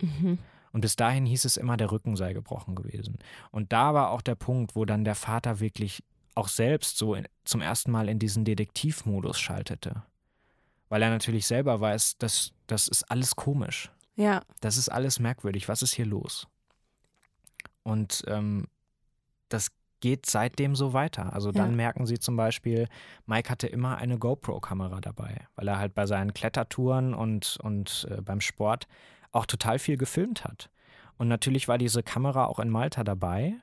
Mhm. 0.00 0.38
Und 0.72 0.80
bis 0.80 0.96
dahin 0.96 1.24
hieß 1.24 1.44
es 1.44 1.56
immer, 1.56 1.76
der 1.76 1.92
Rücken 1.92 2.16
sei 2.16 2.32
gebrochen 2.32 2.74
gewesen. 2.74 3.18
Und 3.52 3.72
da 3.72 3.94
war 3.94 4.10
auch 4.10 4.22
der 4.22 4.34
Punkt, 4.34 4.74
wo 4.74 4.84
dann 4.84 5.04
der 5.04 5.14
Vater 5.14 5.60
wirklich 5.60 6.02
auch 6.34 6.48
selbst 6.48 6.98
so 6.98 7.14
in, 7.14 7.28
zum 7.44 7.60
ersten 7.60 7.92
Mal 7.92 8.08
in 8.08 8.18
diesen 8.18 8.44
Detektivmodus 8.44 9.38
schaltete. 9.38 10.02
Weil 10.88 11.02
er 11.02 11.10
natürlich 11.10 11.46
selber 11.46 11.80
weiß, 11.80 12.18
dass 12.18 12.52
das 12.66 12.88
ist 12.88 13.04
alles 13.04 13.36
komisch. 13.36 13.92
Ja. 14.16 14.42
Das 14.60 14.76
ist 14.76 14.88
alles 14.88 15.20
merkwürdig. 15.20 15.68
Was 15.68 15.82
ist 15.82 15.94
hier 15.94 16.06
los? 16.06 16.48
Und 17.84 18.24
ähm, 18.26 18.66
das 19.48 19.70
geht 20.00 20.26
seitdem 20.26 20.74
so 20.74 20.92
weiter. 20.92 21.32
Also 21.32 21.52
dann 21.52 21.70
ja. 21.70 21.76
merken 21.76 22.06
sie 22.06 22.18
zum 22.18 22.36
Beispiel, 22.36 22.88
Mike 23.26 23.48
hatte 23.48 23.66
immer 23.66 23.96
eine 23.96 24.18
GoPro-Kamera 24.18 25.00
dabei, 25.00 25.46
weil 25.54 25.68
er 25.68 25.78
halt 25.78 25.94
bei 25.94 26.06
seinen 26.06 26.34
Klettertouren 26.34 27.14
und, 27.14 27.58
und 27.62 28.06
äh, 28.10 28.20
beim 28.20 28.40
Sport 28.40 28.86
auch 29.34 29.46
total 29.46 29.78
viel 29.78 29.96
gefilmt 29.96 30.44
hat. 30.44 30.70
Und 31.16 31.28
natürlich 31.28 31.68
war 31.68 31.78
diese 31.78 32.02
Kamera 32.02 32.46
auch 32.46 32.58
in 32.58 32.70
Malta 32.70 33.04
dabei. 33.04 33.54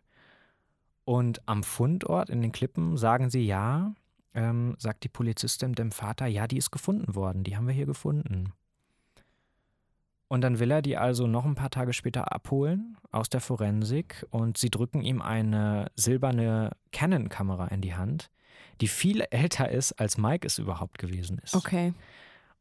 Und 1.03 1.41
am 1.47 1.63
Fundort 1.63 2.29
in 2.29 2.41
den 2.41 2.51
Klippen 2.51 2.97
sagen 2.97 3.29
sie 3.29 3.45
ja, 3.45 3.93
ähm, 4.33 4.75
sagt 4.77 5.03
die 5.03 5.09
Polizistin 5.09 5.73
dem 5.73 5.91
Vater, 5.91 6.27
ja, 6.27 6.47
die 6.47 6.57
ist 6.57 6.71
gefunden 6.71 7.15
worden, 7.15 7.43
die 7.43 7.57
haben 7.57 7.67
wir 7.67 7.73
hier 7.73 7.85
gefunden. 7.85 8.53
Und 10.29 10.41
dann 10.41 10.59
will 10.59 10.71
er 10.71 10.81
die 10.81 10.95
also 10.95 11.27
noch 11.27 11.43
ein 11.43 11.55
paar 11.55 11.71
Tage 11.71 11.91
später 11.91 12.31
abholen 12.31 12.97
aus 13.11 13.27
der 13.27 13.41
Forensik 13.41 14.25
und 14.29 14.57
sie 14.57 14.69
drücken 14.69 15.01
ihm 15.01 15.21
eine 15.21 15.91
silberne 15.95 16.71
Canon-Kamera 16.93 17.67
in 17.67 17.81
die 17.81 17.95
Hand, 17.95 18.31
die 18.79 18.87
viel 18.87 19.21
älter 19.31 19.69
ist, 19.69 19.93
als 19.93 20.17
Mike 20.17 20.47
es 20.47 20.57
überhaupt 20.57 20.99
gewesen 20.99 21.39
ist. 21.39 21.55
Okay 21.55 21.93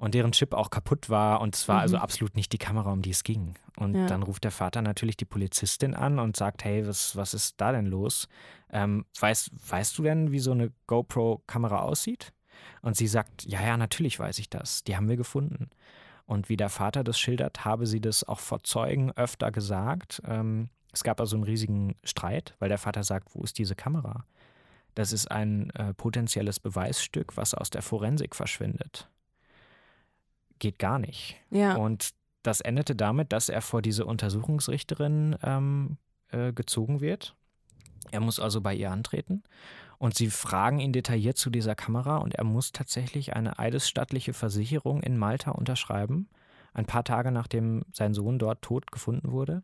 und 0.00 0.14
deren 0.14 0.32
Chip 0.32 0.54
auch 0.54 0.70
kaputt 0.70 1.10
war 1.10 1.42
und 1.42 1.54
es 1.54 1.68
war 1.68 1.80
also 1.80 1.96
mhm. 1.96 2.00
also 2.00 2.04
absolut 2.04 2.34
nicht 2.34 2.54
die 2.54 2.58
Kamera, 2.58 2.90
um 2.90 3.02
die 3.02 3.10
es 3.10 3.22
ging. 3.22 3.56
Und 3.76 3.94
ja. 3.94 4.06
dann 4.06 4.22
ruft 4.22 4.44
der 4.44 4.50
Vater 4.50 4.80
natürlich 4.80 5.18
die 5.18 5.26
Polizistin 5.26 5.94
an 5.94 6.18
und 6.18 6.36
sagt, 6.36 6.64
hey, 6.64 6.86
was, 6.86 7.16
was 7.16 7.34
ist 7.34 7.60
da 7.60 7.70
denn 7.70 7.84
los? 7.84 8.26
Ähm, 8.72 9.04
weißt, 9.20 9.50
weißt 9.70 9.98
du 9.98 10.02
denn, 10.02 10.32
wie 10.32 10.38
so 10.38 10.52
eine 10.52 10.72
GoPro-Kamera 10.86 11.80
aussieht? 11.80 12.32
Und 12.80 12.96
sie 12.96 13.06
sagt, 13.06 13.44
ja, 13.44 13.60
ja, 13.60 13.76
natürlich 13.76 14.18
weiß 14.18 14.38
ich 14.38 14.48
das. 14.48 14.84
Die 14.84 14.96
haben 14.96 15.06
wir 15.10 15.18
gefunden. 15.18 15.68
Und 16.24 16.48
wie 16.48 16.56
der 16.56 16.70
Vater 16.70 17.04
das 17.04 17.18
schildert, 17.18 17.66
habe 17.66 17.86
sie 17.86 18.00
das 18.00 18.24
auch 18.24 18.40
vor 18.40 18.62
Zeugen 18.62 19.12
öfter 19.12 19.52
gesagt. 19.52 20.22
Ähm, 20.24 20.70
es 20.94 21.04
gab 21.04 21.20
also 21.20 21.36
einen 21.36 21.44
riesigen 21.44 21.94
Streit, 22.04 22.54
weil 22.58 22.70
der 22.70 22.78
Vater 22.78 23.04
sagt, 23.04 23.34
wo 23.34 23.42
ist 23.42 23.58
diese 23.58 23.74
Kamera? 23.74 24.24
Das 24.94 25.12
ist 25.12 25.30
ein 25.30 25.68
äh, 25.70 25.92
potenzielles 25.92 26.58
Beweisstück, 26.58 27.36
was 27.36 27.52
aus 27.52 27.68
der 27.68 27.82
Forensik 27.82 28.34
verschwindet 28.34 29.10
geht 30.60 30.78
gar 30.78 30.98
nicht. 30.98 31.36
Ja. 31.50 31.74
Und 31.76 32.10
das 32.42 32.60
endete 32.60 32.94
damit, 32.94 33.32
dass 33.32 33.48
er 33.48 33.60
vor 33.60 33.82
diese 33.82 34.06
Untersuchungsrichterin 34.06 35.36
ähm, 35.42 35.98
äh, 36.30 36.52
gezogen 36.52 37.00
wird. 37.00 37.34
Er 38.12 38.20
muss 38.20 38.40
also 38.40 38.60
bei 38.60 38.74
ihr 38.74 38.90
antreten 38.90 39.42
und 39.98 40.14
sie 40.14 40.30
fragen 40.30 40.80
ihn 40.80 40.92
detailliert 40.92 41.36
zu 41.36 41.50
dieser 41.50 41.74
Kamera 41.74 42.16
und 42.16 42.34
er 42.34 42.44
muss 42.44 42.72
tatsächlich 42.72 43.36
eine 43.36 43.58
eidesstattliche 43.58 44.32
Versicherung 44.32 45.02
in 45.02 45.18
Malta 45.18 45.50
unterschreiben, 45.50 46.28
ein 46.72 46.86
paar 46.86 47.04
Tage 47.04 47.30
nachdem 47.30 47.84
sein 47.92 48.14
Sohn 48.14 48.38
dort 48.38 48.62
tot 48.62 48.90
gefunden 48.90 49.32
wurde, 49.32 49.62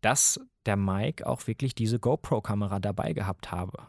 dass 0.00 0.40
der 0.64 0.76
Mike 0.76 1.26
auch 1.26 1.46
wirklich 1.46 1.74
diese 1.74 1.98
GoPro-Kamera 1.98 2.78
dabei 2.78 3.12
gehabt 3.12 3.52
habe. 3.52 3.88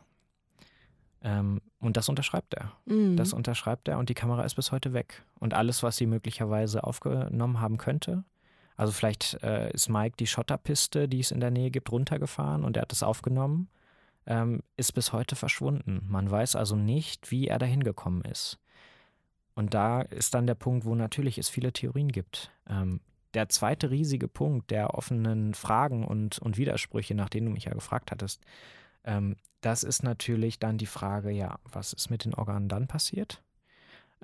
Ähm, 1.21 1.61
und 1.79 1.97
das 1.97 2.09
unterschreibt 2.09 2.53
er. 2.53 2.73
Mhm. 2.85 3.17
Das 3.17 3.33
unterschreibt 3.33 3.87
er 3.87 3.97
und 3.97 4.09
die 4.09 4.13
Kamera 4.13 4.43
ist 4.43 4.55
bis 4.55 4.71
heute 4.71 4.93
weg. 4.93 5.23
Und 5.39 5.53
alles, 5.53 5.83
was 5.83 5.97
sie 5.97 6.05
möglicherweise 6.05 6.83
aufgenommen 6.83 7.59
haben 7.59 7.77
könnte, 7.77 8.23
also 8.77 8.93
vielleicht 8.93 9.43
äh, 9.43 9.71
ist 9.71 9.89
Mike 9.89 10.15
die 10.17 10.27
Schotterpiste, 10.27 11.09
die 11.09 11.19
es 11.19 11.31
in 11.31 11.41
der 11.41 11.51
Nähe 11.51 11.69
gibt, 11.69 11.91
runtergefahren 11.91 12.63
und 12.63 12.77
er 12.77 12.83
hat 12.83 12.93
es 12.93 13.03
aufgenommen, 13.03 13.67
ähm, 14.25 14.61
ist 14.77 14.93
bis 14.93 15.11
heute 15.11 15.35
verschwunden. 15.35 16.05
Man 16.07 16.31
weiß 16.31 16.55
also 16.55 16.77
nicht, 16.77 17.29
wie 17.29 17.47
er 17.47 17.59
dahin 17.59 17.83
gekommen 17.83 18.21
ist. 18.21 18.57
Und 19.53 19.73
da 19.73 20.01
ist 20.01 20.33
dann 20.33 20.47
der 20.47 20.55
Punkt, 20.55 20.85
wo 20.85 20.95
natürlich 20.95 21.37
es 21.37 21.49
viele 21.49 21.73
Theorien 21.73 22.07
gibt. 22.07 22.51
Ähm, 22.69 23.01
der 23.33 23.49
zweite 23.49 23.91
riesige 23.91 24.29
Punkt 24.29 24.71
der 24.71 24.93
offenen 24.93 25.53
Fragen 25.53 26.05
und, 26.05 26.39
und 26.39 26.57
Widersprüche, 26.57 27.13
nach 27.15 27.29
denen 27.29 27.47
du 27.47 27.51
mich 27.51 27.65
ja 27.65 27.73
gefragt 27.73 28.11
hattest, 28.11 28.41
ähm, 29.03 29.35
das 29.61 29.83
ist 29.83 30.03
natürlich 30.03 30.59
dann 30.59 30.77
die 30.77 30.85
Frage, 30.85 31.31
ja, 31.31 31.59
was 31.71 31.93
ist 31.93 32.09
mit 32.09 32.25
den 32.25 32.33
Organen 32.33 32.69
dann 32.69 32.87
passiert? 32.87 33.43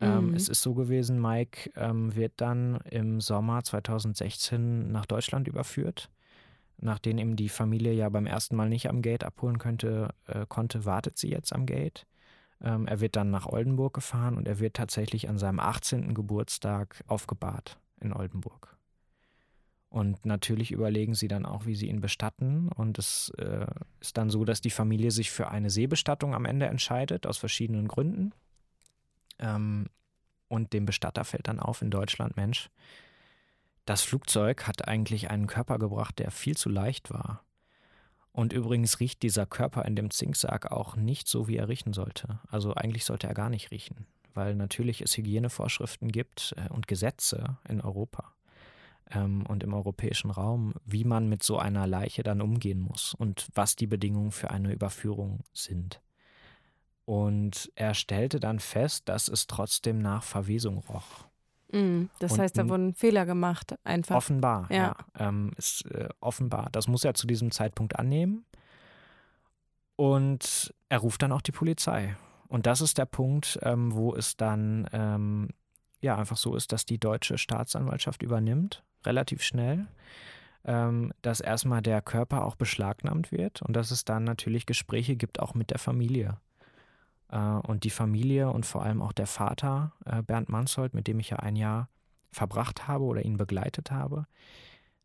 Ähm, 0.01 0.29
mhm. 0.29 0.33
es 0.33 0.49
ist 0.49 0.61
so 0.61 0.73
gewesen, 0.73 1.21
Mike 1.21 1.71
ähm, 1.75 2.15
wird 2.15 2.33
dann 2.37 2.79
im 2.89 3.21
Sommer 3.21 3.63
2016 3.63 4.91
nach 4.91 5.05
Deutschland 5.05 5.47
überführt. 5.47 6.09
Nachdem 6.77 7.17
ihm 7.17 7.37
die 7.37 7.47
Familie 7.47 7.93
ja 7.93 8.09
beim 8.09 8.25
ersten 8.25 8.57
Mal 8.57 8.67
nicht 8.67 8.89
am 8.89 9.01
Gate 9.01 9.23
abholen 9.23 9.57
könnte, 9.57 10.13
äh, 10.27 10.45
konnte, 10.47 10.83
wartet 10.83 11.17
sie 11.17 11.29
jetzt 11.29 11.53
am 11.53 11.65
Gate. 11.65 12.05
Ähm, 12.61 12.87
er 12.87 12.99
wird 12.99 13.15
dann 13.15 13.31
nach 13.31 13.45
Oldenburg 13.45 13.93
gefahren 13.93 14.35
und 14.35 14.47
er 14.47 14.59
wird 14.59 14.75
tatsächlich 14.75 15.29
an 15.29 15.37
seinem 15.37 15.59
18. 15.59 16.13
Geburtstag 16.13 17.01
aufgebahrt 17.07 17.79
in 18.01 18.11
Oldenburg. 18.11 18.74
Und 19.95 20.25
natürlich 20.25 20.73
überlegen 20.73 21.15
sie 21.15 21.29
dann 21.29 21.45
auch, 21.45 21.65
wie 21.65 21.73
sie 21.73 21.87
ihn 21.87 22.01
bestatten. 22.01 22.67
Und 22.67 22.99
es 22.99 23.29
äh, 23.37 23.65
ist 24.01 24.17
dann 24.17 24.29
so, 24.29 24.43
dass 24.43 24.59
die 24.59 24.69
Familie 24.69 25.09
sich 25.09 25.31
für 25.31 25.47
eine 25.47 25.69
Seebestattung 25.69 26.35
am 26.35 26.43
Ende 26.43 26.65
entscheidet, 26.65 27.25
aus 27.25 27.37
verschiedenen 27.37 27.87
Gründen. 27.87 28.33
Ähm, 29.39 29.87
und 30.49 30.73
dem 30.73 30.85
Bestatter 30.85 31.23
fällt 31.23 31.47
dann 31.47 31.61
auf 31.61 31.81
in 31.81 31.91
Deutschland, 31.91 32.35
Mensch, 32.35 32.69
das 33.85 34.01
Flugzeug 34.01 34.67
hat 34.67 34.85
eigentlich 34.85 35.29
einen 35.29 35.47
Körper 35.47 35.79
gebracht, 35.79 36.19
der 36.19 36.29
viel 36.29 36.57
zu 36.57 36.67
leicht 36.67 37.09
war. 37.09 37.45
Und 38.33 38.51
übrigens 38.51 38.99
riecht 38.99 39.23
dieser 39.23 39.45
Körper 39.45 39.85
in 39.85 39.95
dem 39.95 40.11
Zinksarg 40.11 40.73
auch 40.73 40.97
nicht 40.97 41.29
so, 41.29 41.47
wie 41.47 41.55
er 41.55 41.69
riechen 41.69 41.93
sollte. 41.93 42.41
Also 42.49 42.73
eigentlich 42.73 43.05
sollte 43.05 43.27
er 43.27 43.33
gar 43.33 43.49
nicht 43.49 43.71
riechen, 43.71 44.07
weil 44.33 44.55
natürlich 44.55 44.99
es 44.99 45.15
Hygienevorschriften 45.15 46.11
gibt 46.11 46.53
äh, 46.57 46.67
und 46.67 46.89
Gesetze 46.89 47.59
in 47.69 47.79
Europa 47.79 48.34
ähm, 49.11 49.45
und 49.47 49.63
im 49.63 49.73
europäischen 49.73 50.31
Raum, 50.31 50.73
wie 50.85 51.03
man 51.03 51.29
mit 51.29 51.43
so 51.43 51.57
einer 51.57 51.87
Leiche 51.87 52.23
dann 52.23 52.41
umgehen 52.41 52.79
muss 52.79 53.13
und 53.13 53.47
was 53.53 53.75
die 53.75 53.87
Bedingungen 53.87 54.31
für 54.31 54.51
eine 54.51 54.73
Überführung 54.73 55.41
sind. 55.53 56.01
Und 57.05 57.71
er 57.75 57.93
stellte 57.93 58.39
dann 58.39 58.59
fest, 58.59 59.07
dass 59.09 59.27
es 59.27 59.45
trotzdem 59.47 59.99
nach 59.99 60.23
Verwesung 60.23 60.79
roch. 60.79 61.25
Mm, 61.71 62.05
das 62.19 62.33
und 62.33 62.39
heißt, 62.39 62.57
da 62.57 62.67
wurden 62.67 62.93
Fehler 62.93 63.25
gemacht, 63.25 63.75
einfach. 63.83 64.15
Offenbar, 64.15 64.67
ja. 64.71 64.77
ja 64.77 64.95
ähm, 65.27 65.51
ist 65.57 65.85
äh, 65.91 66.09
offenbar. 66.19 66.69
Das 66.71 66.87
muss 66.87 67.03
er 67.03 67.13
zu 67.13 67.27
diesem 67.27 67.51
Zeitpunkt 67.51 67.99
annehmen. 67.99 68.45
Und 69.95 70.73
er 70.89 70.99
ruft 70.99 71.21
dann 71.21 71.31
auch 71.31 71.41
die 71.41 71.51
Polizei. 71.51 72.17
Und 72.47 72.65
das 72.65 72.81
ist 72.81 72.97
der 72.97 73.05
Punkt, 73.05 73.59
ähm, 73.61 73.93
wo 73.93 74.15
es 74.15 74.35
dann 74.35 74.89
ähm, 74.91 75.49
ja 76.01 76.17
einfach 76.17 76.37
so 76.37 76.55
ist, 76.55 76.71
dass 76.71 76.85
die 76.85 76.99
deutsche 76.99 77.37
Staatsanwaltschaft 77.37 78.23
übernimmt 78.23 78.83
relativ 79.05 79.43
schnell. 79.43 79.87
ähm, 80.65 81.13
dass 81.21 81.41
erstmal 81.41 81.81
der 81.81 82.01
Körper 82.01 82.43
auch 82.43 82.55
beschlagnahmt 82.55 83.31
wird 83.31 83.61
und 83.61 83.75
dass 83.75 83.91
es 83.91 84.03
dann 84.03 84.23
natürlich 84.23 84.65
Gespräche 84.65 85.15
gibt, 85.15 85.39
auch 85.39 85.53
mit 85.53 85.69
der 85.69 85.79
Familie. 85.79 86.37
Äh, 87.29 87.37
und 87.37 87.83
die 87.83 87.89
Familie 87.91 88.49
und 88.49 88.65
vor 88.65 88.83
allem 88.83 89.01
auch 89.01 89.13
der 89.13 89.27
Vater, 89.27 89.93
äh, 90.05 90.21
Bernd 90.23 90.49
Manshold, 90.49 90.93
mit 90.93 91.07
dem 91.07 91.19
ich 91.19 91.29
ja 91.29 91.37
ein 91.37 91.55
Jahr 91.55 91.89
verbracht 92.31 92.87
habe 92.87 93.03
oder 93.05 93.23
ihn 93.23 93.37
begleitet 93.37 93.91
habe, 93.91 94.25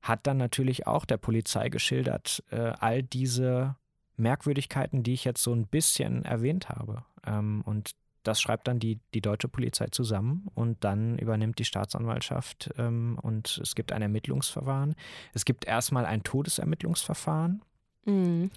hat 0.02 0.26
dann 0.26 0.38
natürlich 0.38 0.86
auch 0.86 1.04
der 1.04 1.18
Polizei 1.18 1.68
geschildert, 1.68 2.42
äh, 2.50 2.72
all 2.80 3.02
diese 3.02 3.76
Merkwürdigkeiten, 4.16 5.02
die 5.02 5.12
ich 5.12 5.24
jetzt 5.24 5.42
so 5.42 5.52
ein 5.52 5.66
bisschen 5.66 6.24
erwähnt 6.24 6.70
habe. 6.70 7.04
Ähm, 7.26 7.62
und 7.66 7.92
das 8.22 8.40
schreibt 8.40 8.68
dann 8.68 8.78
die, 8.78 9.00
die 9.14 9.20
deutsche 9.20 9.48
Polizei 9.48 9.86
zusammen 9.86 10.48
und 10.54 10.84
dann 10.84 11.18
übernimmt 11.18 11.58
die 11.58 11.64
Staatsanwaltschaft 11.64 12.70
ähm, 12.76 13.18
und 13.22 13.58
es 13.62 13.74
gibt 13.74 13.92
ein 13.92 14.02
Ermittlungsverfahren. 14.02 14.94
Es 15.32 15.44
gibt 15.44 15.64
erstmal 15.64 16.06
ein 16.06 16.22
Todesermittlungsverfahren. 16.22 17.62
Mhm. 18.04 18.50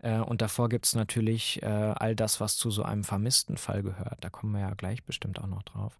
Äh, 0.00 0.18
und 0.20 0.42
davor 0.42 0.68
gibt 0.68 0.86
es 0.86 0.94
natürlich 0.94 1.62
äh, 1.62 1.66
all 1.66 2.14
das, 2.14 2.40
was 2.40 2.56
zu 2.56 2.70
so 2.70 2.82
einem 2.82 3.04
vermissten 3.04 3.56
Fall 3.56 3.82
gehört. 3.82 4.18
Da 4.20 4.30
kommen 4.30 4.52
wir 4.52 4.60
ja 4.60 4.74
gleich 4.74 5.04
bestimmt 5.04 5.40
auch 5.40 5.46
noch 5.46 5.62
drauf. 5.62 5.98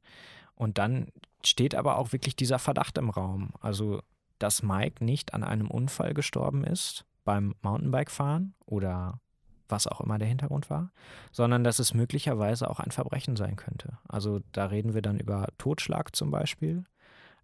Und 0.55 0.79
dann 0.79 1.09
steht 1.45 1.75
aber 1.75 1.99
auch 1.99 2.13
wirklich 2.13 2.37
dieser 2.37 2.59
Verdacht 2.59 2.99
im 2.99 3.11
Raum. 3.11 3.51
Also, 3.61 4.03
dass 4.39 4.63
Mike 4.63 5.05
nicht 5.05 5.35
an 5.35 5.45
einem 5.45 5.71
Unfall 5.71 6.15
gestorben 6.15 6.65
ist 6.65 7.05
beim 7.25 7.55
Mountainbike-Fahren 7.63 8.55
oder 8.65 9.21
was 9.69 9.87
auch 9.87 10.01
immer 10.01 10.19
der 10.19 10.29
Hintergrund 10.29 10.71
war, 10.71 10.93
sondern 11.33 11.65
dass 11.65 11.79
es 11.79 11.95
möglicherweise 11.95 12.71
auch 12.71 12.81
ein 12.81 12.91
Verbrechen 12.91 13.37
sein 13.37 13.57
könnte. 13.57 13.99
Also 14.09 14.41
da 14.53 14.67
reden 14.67 14.95
wir 14.95 15.03
dann 15.03 15.19
über 15.19 15.49
Totschlag 15.59 16.15
zum 16.15 16.31
Beispiel. 16.31 16.85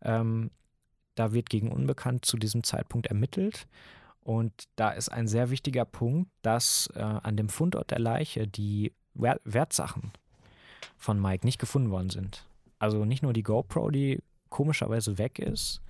Ähm, 0.03 0.51
da 1.15 1.33
wird 1.33 1.51
gegen 1.51 1.71
Unbekannt 1.71 2.25
zu 2.25 2.37
diesem 2.37 2.63
Zeitpunkt 2.63 3.09
ermittelt. 3.09 3.67
Und 4.21 4.53
da 4.77 4.91
ist 4.91 5.09
ein 5.09 5.27
sehr 5.27 5.51
wichtiger 5.51 5.85
Punkt, 5.85 6.31
dass 6.43 6.89
äh, 6.95 7.01
an 7.01 7.37
dem 7.37 7.49
Fundort 7.49 7.91
der 7.91 7.99
Leiche 7.99 8.47
die 8.47 8.93
Wertsachen 9.15 10.13
von 10.97 11.21
Mike 11.21 11.45
nicht 11.45 11.59
gefunden 11.59 11.91
worden 11.91 12.11
sind. 12.11 12.47
Also 12.79 13.05
nicht 13.05 13.23
nur 13.23 13.33
die 13.33 13.43
GoPro, 13.43 13.91
die 13.91 14.23
komischerweise 14.49 15.19
weg 15.19 15.39
ist, 15.39 15.83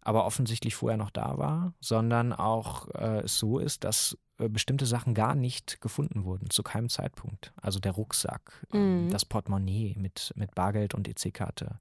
aber 0.00 0.24
offensichtlich 0.24 0.74
vorher 0.74 0.96
noch 0.96 1.10
da 1.10 1.38
war, 1.38 1.72
sondern 1.80 2.32
auch 2.32 2.88
äh, 2.94 3.20
es 3.20 3.38
so 3.38 3.58
ist, 3.58 3.84
dass 3.84 4.16
bestimmte 4.38 4.86
Sachen 4.86 5.14
gar 5.14 5.34
nicht 5.34 5.80
gefunden 5.80 6.24
wurden, 6.24 6.50
zu 6.50 6.62
keinem 6.62 6.88
Zeitpunkt. 6.88 7.52
Also 7.60 7.80
der 7.80 7.92
Rucksack, 7.92 8.66
ähm, 8.72 9.06
mhm. 9.06 9.10
das 9.10 9.24
Portemonnaie 9.24 9.94
mit, 9.98 10.32
mit 10.36 10.54
Bargeld 10.54 10.94
und 10.94 11.08
EC-Karte. 11.08 11.80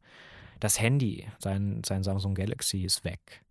Das 0.59 0.79
Handy, 0.79 1.27
sein, 1.37 1.81
sein 1.85 2.03
Samsung 2.03 2.33
Galaxy 2.33 2.81
ist 2.81 3.03
weg. 3.03 3.43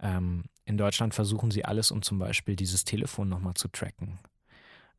Ähm, 0.00 0.44
in 0.64 0.76
Deutschland 0.76 1.14
versuchen 1.14 1.50
sie 1.50 1.64
alles, 1.64 1.90
um 1.90 2.02
zum 2.02 2.18
Beispiel 2.18 2.56
dieses 2.56 2.84
Telefon 2.84 3.28
nochmal 3.28 3.54
zu 3.54 3.68
tracken. 3.68 4.18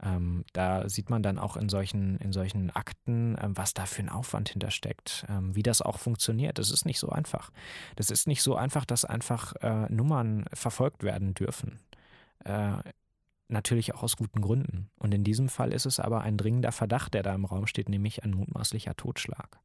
Ähm, 0.03 0.45
da 0.53 0.89
sieht 0.89 1.09
man 1.09 1.21
dann 1.21 1.37
auch 1.37 1.57
in 1.57 1.69
solchen, 1.69 2.17
in 2.17 2.31
solchen 2.33 2.71
Akten, 2.71 3.37
ähm, 3.39 3.55
was 3.55 3.73
da 3.73 3.85
für 3.85 4.01
ein 4.01 4.09
Aufwand 4.09 4.49
hintersteckt, 4.49 5.25
ähm, 5.29 5.55
wie 5.55 5.63
das 5.63 5.81
auch 5.81 5.99
funktioniert. 5.99 6.57
Das 6.57 6.71
ist 6.71 6.85
nicht 6.85 6.99
so 6.99 7.09
einfach. 7.09 7.51
Das 7.95 8.09
ist 8.09 8.27
nicht 8.27 8.41
so 8.41 8.55
einfach, 8.55 8.85
dass 8.85 9.05
einfach 9.05 9.53
äh, 9.61 9.91
Nummern 9.91 10.45
verfolgt 10.53 11.03
werden 11.03 11.33
dürfen. 11.35 11.79
Äh, 12.43 12.77
natürlich 13.51 13.93
auch 13.93 14.03
aus 14.03 14.17
guten 14.17 14.41
Gründen. 14.41 14.89
Und 14.97 15.13
in 15.13 15.23
diesem 15.23 15.49
Fall 15.49 15.73
ist 15.73 15.85
es 15.85 15.99
aber 15.99 16.21
ein 16.21 16.37
dringender 16.37 16.71
Verdacht, 16.71 17.13
der 17.13 17.23
da 17.23 17.33
im 17.33 17.45
Raum 17.45 17.67
steht, 17.67 17.89
nämlich 17.89 18.23
ein 18.23 18.31
mutmaßlicher 18.31 18.95
Totschlag. 18.95 19.59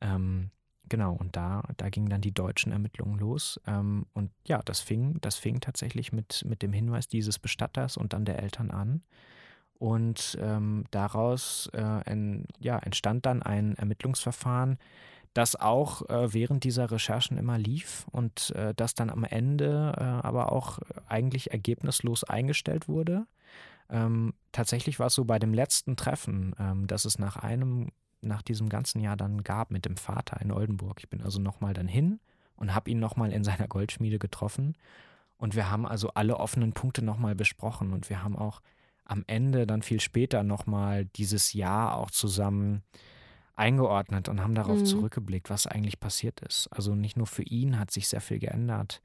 Ähm, 0.00 0.50
genau, 0.88 1.14
und 1.14 1.36
da, 1.36 1.62
da 1.76 1.88
gingen 1.88 2.10
dann 2.10 2.20
die 2.20 2.32
deutschen 2.32 2.72
Ermittlungen 2.72 3.18
los. 3.18 3.60
Ähm, 3.66 4.06
und 4.12 4.30
ja, 4.46 4.60
das 4.64 4.80
fing, 4.80 5.20
das 5.20 5.36
fing 5.36 5.60
tatsächlich 5.60 6.12
mit, 6.12 6.44
mit 6.46 6.62
dem 6.62 6.72
Hinweis 6.72 7.08
dieses 7.08 7.38
Bestatters 7.38 7.96
und 7.96 8.12
dann 8.12 8.24
der 8.24 8.42
Eltern 8.42 8.70
an. 8.70 9.02
Und 9.78 10.38
ähm, 10.40 10.84
daraus 10.90 11.68
äh, 11.72 11.82
ein, 11.82 12.46
ja, 12.60 12.78
entstand 12.78 13.26
dann 13.26 13.42
ein 13.42 13.74
Ermittlungsverfahren, 13.76 14.78
das 15.34 15.56
auch 15.56 16.08
äh, 16.08 16.32
während 16.32 16.64
dieser 16.64 16.90
Recherchen 16.90 17.36
immer 17.36 17.58
lief 17.58 18.06
und 18.12 18.50
äh, 18.50 18.72
das 18.74 18.94
dann 18.94 19.10
am 19.10 19.24
Ende 19.24 19.92
äh, 19.96 20.02
aber 20.02 20.52
auch 20.52 20.78
eigentlich 21.08 21.50
ergebnislos 21.50 22.24
eingestellt 22.24 22.88
wurde. 22.88 23.26
Ähm, 23.90 24.32
tatsächlich 24.52 24.98
war 24.98 25.08
es 25.08 25.14
so 25.14 25.24
bei 25.24 25.38
dem 25.38 25.52
letzten 25.52 25.96
Treffen, 25.96 26.54
ähm, 26.58 26.86
dass 26.86 27.04
es 27.04 27.18
nach 27.18 27.36
einem, 27.36 27.90
nach 28.20 28.42
diesem 28.42 28.68
ganzen 28.68 29.00
Jahr 29.00 29.16
dann 29.16 29.42
gab 29.42 29.70
mit 29.70 29.84
dem 29.84 29.96
Vater 29.96 30.40
in 30.40 30.52
Oldenburg. 30.52 31.00
Ich 31.00 31.10
bin 31.10 31.20
also 31.20 31.40
nochmal 31.40 31.74
dann 31.74 31.88
hin 31.88 32.20
und 32.56 32.72
habe 32.74 32.90
ihn 32.90 33.00
nochmal 33.00 33.32
in 33.32 33.44
seiner 33.44 33.68
Goldschmiede 33.68 34.20
getroffen. 34.20 34.76
Und 35.36 35.56
wir 35.56 35.68
haben 35.68 35.84
also 35.84 36.10
alle 36.10 36.38
offenen 36.38 36.72
Punkte 36.72 37.04
nochmal 37.04 37.34
besprochen 37.34 37.92
und 37.92 38.08
wir 38.08 38.22
haben 38.22 38.36
auch 38.36 38.62
am 39.04 39.24
Ende 39.26 39.66
dann 39.66 39.82
viel 39.82 40.00
später 40.00 40.42
nochmal 40.44 41.04
dieses 41.04 41.52
Jahr 41.52 41.96
auch 41.96 42.10
zusammen 42.10 42.82
eingeordnet 43.56 44.28
und 44.28 44.42
haben 44.42 44.54
darauf 44.54 44.78
mhm. 44.78 44.86
zurückgeblickt, 44.86 45.50
was 45.50 45.66
eigentlich 45.66 46.00
passiert 46.00 46.40
ist. 46.40 46.68
Also 46.70 46.94
nicht 46.94 47.16
nur 47.16 47.26
für 47.26 47.42
ihn 47.42 47.78
hat 47.78 47.90
sich 47.90 48.08
sehr 48.08 48.20
viel 48.20 48.38
geändert 48.38 49.00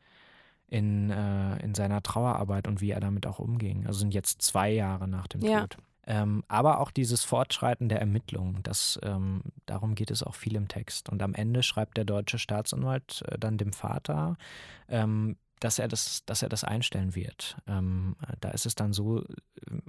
in, 0.68 1.10
äh, 1.10 1.58
in 1.64 1.76
seiner 1.76 2.02
Trauerarbeit 2.02 2.68
und 2.68 2.82
wie 2.82 2.92
er 2.92 3.00
damit 3.00 3.28
auch 3.28 3.40
umging. 3.40 3.86
Also 3.88 4.00
sind 4.00 4.14
jetzt 4.14 4.42
zwei 4.42 4.72
Jahre 4.72 5.08
nach 5.08 5.28
dem 5.28 5.42
ja. 5.42 5.62
Tod. 5.62 5.78
Ähm, 6.08 6.44
aber 6.48 6.80
auch 6.80 6.90
dieses 6.90 7.24
Fortschreiten 7.24 7.88
der 7.88 8.00
Ermittlungen, 8.00 8.64
das, 8.64 9.00
ähm, 9.04 9.42
darum 9.68 9.94
geht 9.94 10.10
es 10.10 10.24
auch 10.24 10.34
viel 10.34 10.56
im 10.56 10.68
Text. 10.68 11.08
Und 11.10 11.22
am 11.22 11.36
Ende 11.36 11.62
schreibt 11.62 11.98
der 11.98 12.06
deutsche 12.06 12.40
Staatsanwalt 12.40 13.24
äh, 13.28 13.38
dann 13.38 13.60
dem 13.60 13.74
Vater, 13.74 14.36
ähm, 14.88 15.38
dass 15.60 15.80
er 15.80 15.88
das, 15.88 16.24
dass 16.26 16.42
er 16.42 16.50
das 16.50 16.64
einstellen 16.64 17.16
wird. 17.16 17.58
Ähm, 17.68 18.16
da 18.40 18.50
ist 18.50 18.66
es 18.66 18.76
dann 18.76 18.94
so, 18.94 19.20
äh, 19.22 19.26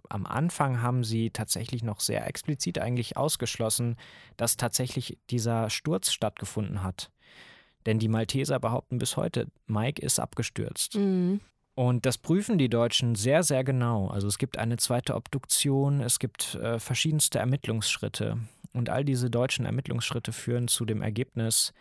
am 0.08 0.26
Anfang 0.26 0.82
haben 0.82 1.04
sie 1.04 1.30
tatsächlich 1.30 1.82
noch 1.82 2.00
sehr 2.00 2.26
explizit 2.26 2.78
eigentlich 2.78 3.16
ausgeschlossen, 3.16 3.96
dass 4.36 4.56
tatsächlich 4.56 5.18
dieser 5.30 5.70
Sturz 5.70 6.12
stattgefunden 6.12 6.82
hat. 6.82 7.10
Denn 7.86 7.98
die 7.98 8.08
Malteser 8.08 8.58
behaupten 8.58 8.98
bis 8.98 9.16
heute, 9.16 9.46
Mike 9.66 10.02
ist 10.02 10.20
abgestürzt. 10.20 10.96
Mhm. 10.96 11.40
Und 11.74 12.04
das 12.04 12.18
prüfen 12.18 12.58
die 12.58 12.68
Deutschen 12.68 13.14
sehr, 13.14 13.42
sehr 13.42 13.64
genau. 13.64 14.08
Also 14.08 14.28
es 14.28 14.38
gibt 14.38 14.58
eine 14.58 14.76
zweite 14.76 15.14
Obduktion, 15.14 16.00
es 16.00 16.18
gibt 16.18 16.56
äh, 16.56 16.78
verschiedenste 16.78 17.38
Ermittlungsschritte. 17.38 18.38
Und 18.72 18.90
all 18.90 19.04
diese 19.04 19.30
deutschen 19.30 19.64
Ermittlungsschritte 19.64 20.32
führen 20.32 20.68
zu 20.68 20.84
dem 20.84 21.00
Ergebnis, 21.02 21.72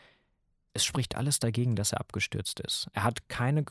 es 0.74 0.86
spricht 0.86 1.16
alles 1.16 1.40
dagegen, 1.40 1.76
dass 1.76 1.92
er 1.92 2.00
abgestürzt 2.00 2.60
ist. 2.62 2.88
Er 2.94 3.04
hat 3.04 3.28
keine 3.28 3.66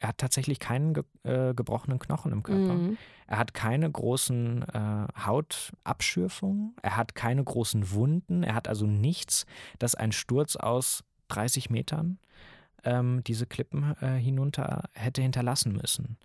er 0.00 0.08
hat 0.08 0.18
tatsächlich 0.18 0.58
keinen 0.58 0.94
ge 0.94 1.04
äh, 1.22 1.54
gebrochenen 1.54 1.98
Knochen 1.98 2.32
im 2.32 2.42
Körper. 2.42 2.74
Mhm. 2.74 2.98
Er 3.26 3.38
hat 3.38 3.54
keine 3.54 3.90
großen 3.90 4.62
äh, 4.62 5.06
Hautabschürfungen. 5.24 6.74
Er 6.82 6.96
hat 6.96 7.14
keine 7.14 7.42
großen 7.42 7.90
Wunden. 7.92 8.42
Er 8.42 8.54
hat 8.54 8.68
also 8.68 8.86
nichts, 8.86 9.46
das 9.78 9.94
ein 9.94 10.12
Sturz 10.12 10.56
aus 10.56 11.02
30 11.28 11.70
Metern 11.70 12.18
ähm, 12.84 13.22
diese 13.24 13.46
Klippen 13.46 13.94
äh, 14.00 14.18
hinunter 14.18 14.88
hätte 14.92 15.22
hinterlassen 15.22 15.72
müssen. 15.72 16.18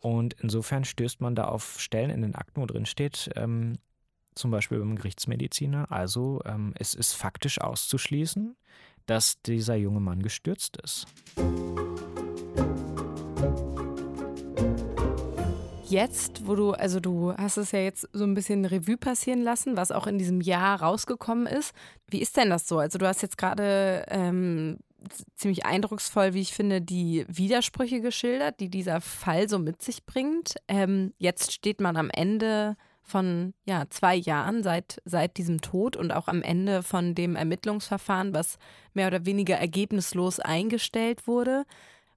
Und 0.00 0.34
insofern 0.40 0.84
stößt 0.84 1.20
man 1.20 1.34
da 1.34 1.44
auf 1.46 1.80
Stellen 1.80 2.10
in 2.10 2.22
den 2.22 2.34
Akten, 2.34 2.60
wo 2.60 2.66
drin 2.66 2.86
steht, 2.86 3.30
ähm, 3.36 3.74
zum 4.34 4.50
Beispiel 4.50 4.78
beim 4.78 4.96
Gerichtsmediziner, 4.96 5.90
also 5.90 6.42
ähm, 6.44 6.74
es 6.78 6.94
ist 6.94 7.14
faktisch 7.14 7.60
auszuschließen, 7.60 8.54
dass 9.06 9.40
dieser 9.42 9.76
junge 9.76 10.00
Mann 10.00 10.22
gestürzt 10.22 10.76
ist. 10.82 11.06
Jetzt, 15.88 16.46
wo 16.46 16.54
du, 16.56 16.72
also 16.72 16.98
du 16.98 17.32
hast 17.34 17.56
es 17.58 17.72
ja 17.72 17.78
jetzt 17.78 18.08
so 18.12 18.24
ein 18.24 18.34
bisschen 18.34 18.64
Revue 18.64 18.96
passieren 18.96 19.42
lassen, 19.42 19.76
was 19.76 19.92
auch 19.92 20.06
in 20.06 20.18
diesem 20.18 20.40
Jahr 20.40 20.82
rausgekommen 20.82 21.46
ist. 21.46 21.74
Wie 22.08 22.20
ist 22.20 22.36
denn 22.36 22.50
das 22.50 22.66
so? 22.66 22.78
Also 22.78 22.98
du 22.98 23.06
hast 23.06 23.22
jetzt 23.22 23.38
gerade 23.38 24.04
ähm, 24.08 24.78
ziemlich 25.36 25.64
eindrucksvoll, 25.64 26.34
wie 26.34 26.40
ich 26.40 26.54
finde, 26.54 26.80
die 26.80 27.24
Widersprüche 27.28 28.00
geschildert, 28.00 28.58
die 28.60 28.68
dieser 28.68 29.00
Fall 29.00 29.48
so 29.48 29.58
mit 29.58 29.80
sich 29.82 30.04
bringt. 30.04 30.56
Ähm, 30.66 31.12
jetzt 31.18 31.52
steht 31.52 31.80
man 31.80 31.96
am 31.96 32.10
Ende 32.10 32.76
von 33.02 33.54
ja, 33.64 33.84
zwei 33.88 34.16
Jahren 34.16 34.64
seit, 34.64 35.00
seit 35.04 35.36
diesem 35.36 35.60
Tod 35.60 35.96
und 35.96 36.10
auch 36.10 36.26
am 36.26 36.42
Ende 36.42 36.82
von 36.82 37.14
dem 37.14 37.36
Ermittlungsverfahren, 37.36 38.34
was 38.34 38.58
mehr 38.94 39.06
oder 39.06 39.24
weniger 39.24 39.54
ergebnislos 39.56 40.40
eingestellt 40.40 41.28
wurde. 41.28 41.64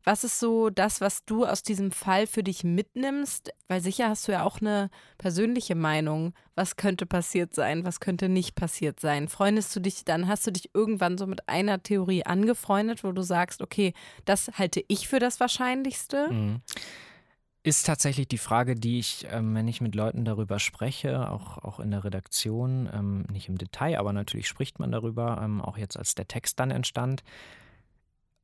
Was 0.04 0.24
ist 0.24 0.40
so 0.40 0.70
das, 0.70 1.02
was 1.02 1.26
du 1.26 1.46
aus 1.46 1.62
diesem 1.62 1.92
Fall 1.92 2.26
für 2.26 2.44
dich 2.44 2.64
mitnimmst? 2.64 3.52
Weil 3.68 3.82
sicher 3.82 4.10
hast 4.10 4.28
du 4.28 4.32
ja 4.32 4.44
auch 4.44 4.62
eine 4.62 4.90
persönliche 5.18 5.76
Meinung. 5.76 6.34
Was 6.56 6.78
könnte 6.78 7.06
passiert 7.06 7.54
sein? 7.54 7.86
Was 7.86 8.00
könnte 8.00 8.30
nicht 8.30 8.56
passiert 8.56 9.00
sein? 9.00 9.28
Freundest 9.28 9.76
du 9.76 9.80
dich, 9.80 10.06
dann 10.06 10.28
hast 10.28 10.48
du 10.48 10.52
dich 10.52 10.74
irgendwann 10.74 11.18
so 11.18 11.28
mit 11.28 11.50
einer 11.50 11.84
Theorie 11.84 12.26
angefreundet, 12.26 13.04
wo 13.04 13.12
du 13.12 13.22
sagst, 13.22 13.62
okay, 13.62 13.94
das 14.26 14.50
halte 14.58 14.84
ich 14.88 15.08
für 15.08 15.20
das 15.20 15.40
Wahrscheinlichste? 15.40 16.30
Mhm. 16.32 16.62
Ist 17.62 17.86
tatsächlich 17.86 18.30
die 18.30 18.38
Frage, 18.38 18.76
die 18.76 19.00
ich, 19.00 19.28
ähm, 19.30 19.54
wenn 19.54 19.68
ich 19.68 19.82
mit 19.82 19.94
Leuten 19.94 20.24
darüber 20.24 20.60
spreche, 20.60 21.30
auch, 21.30 21.58
auch 21.58 21.82
in 21.82 21.92
der 21.92 22.06
Redaktion, 22.06 22.90
ähm, 22.94 23.26
nicht 23.30 23.50
im 23.50 23.58
Detail, 23.58 24.00
aber 24.00 24.14
natürlich 24.14 24.48
spricht 24.48 24.80
man 24.80 24.94
darüber, 24.94 25.42
ähm, 25.44 25.62
auch 25.62 25.78
jetzt 25.78 25.98
als 25.98 26.16
der 26.16 26.28
Text 26.28 26.58
dann 26.62 26.72
entstand, 26.72 27.22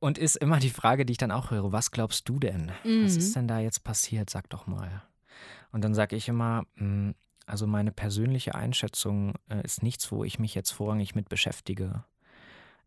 und 0.06 0.18
ist 0.18 0.36
immer 0.36 0.60
die 0.60 0.70
Frage, 0.70 1.04
die 1.04 1.10
ich 1.10 1.18
dann 1.18 1.32
auch 1.32 1.50
höre, 1.50 1.72
was 1.72 1.90
glaubst 1.90 2.28
du 2.28 2.38
denn? 2.38 2.70
Mhm. 2.84 3.04
Was 3.04 3.16
ist 3.16 3.34
denn 3.34 3.48
da 3.48 3.58
jetzt 3.58 3.82
passiert? 3.82 4.30
Sag 4.30 4.48
doch 4.50 4.68
mal. 4.68 5.02
Und 5.72 5.82
dann 5.82 5.94
sage 5.94 6.14
ich 6.14 6.28
immer, 6.28 6.64
hm, 6.76 7.16
also 7.44 7.66
meine 7.66 7.90
persönliche 7.90 8.54
Einschätzung 8.54 9.34
äh, 9.48 9.64
ist 9.64 9.82
nichts, 9.82 10.12
wo 10.12 10.22
ich 10.22 10.38
mich 10.38 10.54
jetzt 10.54 10.70
vorrangig 10.70 11.16
mit 11.16 11.28
beschäftige. 11.28 12.04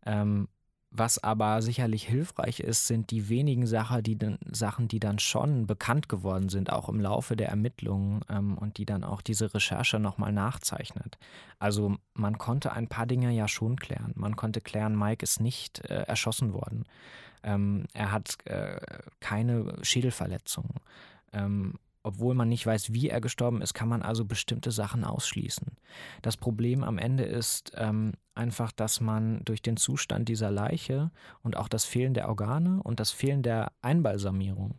Ähm, 0.06 0.48
was 0.92 1.22
aber 1.22 1.62
sicherlich 1.62 2.06
hilfreich 2.06 2.58
ist, 2.58 2.88
sind 2.88 3.12
die 3.12 3.28
wenigen 3.28 3.66
Sache, 3.66 4.02
die 4.02 4.18
dann, 4.18 4.38
Sachen, 4.50 4.88
die 4.88 4.98
dann 4.98 5.20
schon 5.20 5.66
bekannt 5.66 6.08
geworden 6.08 6.48
sind, 6.48 6.72
auch 6.72 6.88
im 6.88 6.98
Laufe 6.98 7.36
der 7.36 7.48
Ermittlungen 7.48 8.22
ähm, 8.28 8.58
und 8.58 8.76
die 8.76 8.86
dann 8.86 9.04
auch 9.04 9.22
diese 9.22 9.54
Recherche 9.54 10.00
nochmal 10.00 10.32
nachzeichnet. 10.32 11.16
Also 11.60 11.96
man 12.14 12.38
konnte 12.38 12.72
ein 12.72 12.88
paar 12.88 13.06
Dinge 13.06 13.30
ja 13.30 13.46
schon 13.46 13.76
klären. 13.76 14.12
Man 14.16 14.34
konnte 14.34 14.60
klären, 14.60 14.98
Mike 14.98 15.22
ist 15.22 15.40
nicht 15.40 15.80
äh, 15.84 16.02
erschossen 16.02 16.52
worden. 16.52 16.84
Ähm, 17.44 17.86
er 17.94 18.10
hat 18.10 18.38
äh, 18.46 18.80
keine 19.20 19.76
Schädelverletzungen. 19.82 20.74
Ähm, 21.32 21.74
obwohl 22.02 22.34
man 22.34 22.48
nicht 22.48 22.66
weiß, 22.66 22.92
wie 22.92 23.08
er 23.10 23.20
gestorben 23.20 23.60
ist, 23.62 23.74
kann 23.74 23.88
man 23.88 24.02
also 24.02 24.24
bestimmte 24.24 24.70
Sachen 24.70 25.04
ausschließen. 25.04 25.66
Das 26.22 26.36
Problem 26.36 26.82
am 26.82 26.98
Ende 26.98 27.24
ist 27.24 27.72
ähm, 27.76 28.12
einfach, 28.34 28.72
dass 28.72 29.00
man 29.00 29.44
durch 29.44 29.62
den 29.62 29.76
Zustand 29.76 30.28
dieser 30.28 30.50
Leiche 30.50 31.10
und 31.42 31.56
auch 31.56 31.68
das 31.68 31.84
Fehlen 31.84 32.14
der 32.14 32.28
Organe 32.28 32.82
und 32.82 33.00
das 33.00 33.10
Fehlen 33.10 33.42
der 33.42 33.72
Einbalsamierung 33.82 34.74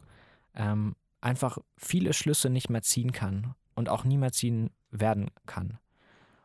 ähm, 0.56 0.96
einfach 1.22 1.60
viele 1.78 2.14
Schlüsse 2.14 2.50
nicht 2.50 2.70
mehr 2.70 2.82
ziehen 2.82 3.12
kann 3.12 3.54
und 3.76 3.90
auch 3.90 4.04
nie 4.04 4.18
mehr 4.18 4.32
ziehen 4.32 4.72
werden 4.90 5.30
kann. 5.46 5.78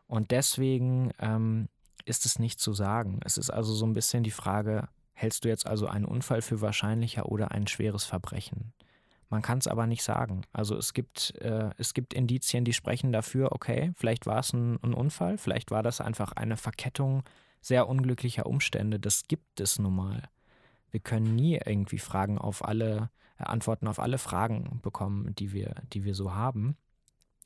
Und 0.06 0.30
deswegen 0.30 1.10
ähm, 1.18 1.68
ist 2.04 2.26
es 2.26 2.38
nicht 2.38 2.60
zu 2.60 2.72
sagen. 2.72 3.20
Es 3.24 3.38
ist 3.38 3.50
also 3.50 3.74
so 3.74 3.86
ein 3.86 3.94
bisschen 3.94 4.22
die 4.22 4.30
Frage, 4.30 4.88
hältst 5.14 5.44
du 5.44 5.48
jetzt 5.48 5.66
also 5.66 5.86
einen 5.86 6.04
Unfall 6.04 6.42
für 6.42 6.60
wahrscheinlicher 6.60 7.26
oder 7.26 7.50
ein 7.50 7.66
schweres 7.66 8.04
Verbrechen? 8.04 8.72
Man 9.28 9.42
kann 9.42 9.58
es 9.58 9.66
aber 9.66 9.86
nicht 9.86 10.02
sagen. 10.02 10.42
Also 10.52 10.76
es 10.76 10.92
gibt, 10.92 11.34
äh, 11.40 11.70
es 11.78 11.94
gibt 11.94 12.14
Indizien, 12.14 12.64
die 12.64 12.72
sprechen 12.72 13.12
dafür, 13.12 13.52
okay, 13.52 13.92
vielleicht 13.96 14.26
war 14.26 14.38
es 14.38 14.52
ein, 14.52 14.78
ein, 14.82 14.94
Unfall, 14.94 15.36
vielleicht 15.36 15.70
war 15.70 15.82
das 15.82 16.00
einfach 16.00 16.32
eine 16.32 16.56
Verkettung 16.56 17.24
sehr 17.60 17.88
unglücklicher 17.88 18.46
Umstände. 18.46 19.00
Das 19.00 19.24
gibt 19.24 19.60
es 19.60 19.78
nun 19.78 19.96
mal. 19.96 20.22
Wir 20.90 21.00
können 21.00 21.34
nie 21.34 21.58
irgendwie 21.64 21.98
Fragen 21.98 22.38
auf 22.38 22.64
alle, 22.64 23.10
äh, 23.38 23.44
Antworten 23.44 23.88
auf 23.88 23.98
alle 23.98 24.18
Fragen 24.18 24.80
bekommen, 24.82 25.34
die 25.34 25.52
wir, 25.52 25.74
die 25.92 26.04
wir 26.04 26.14
so 26.14 26.34
haben. 26.34 26.76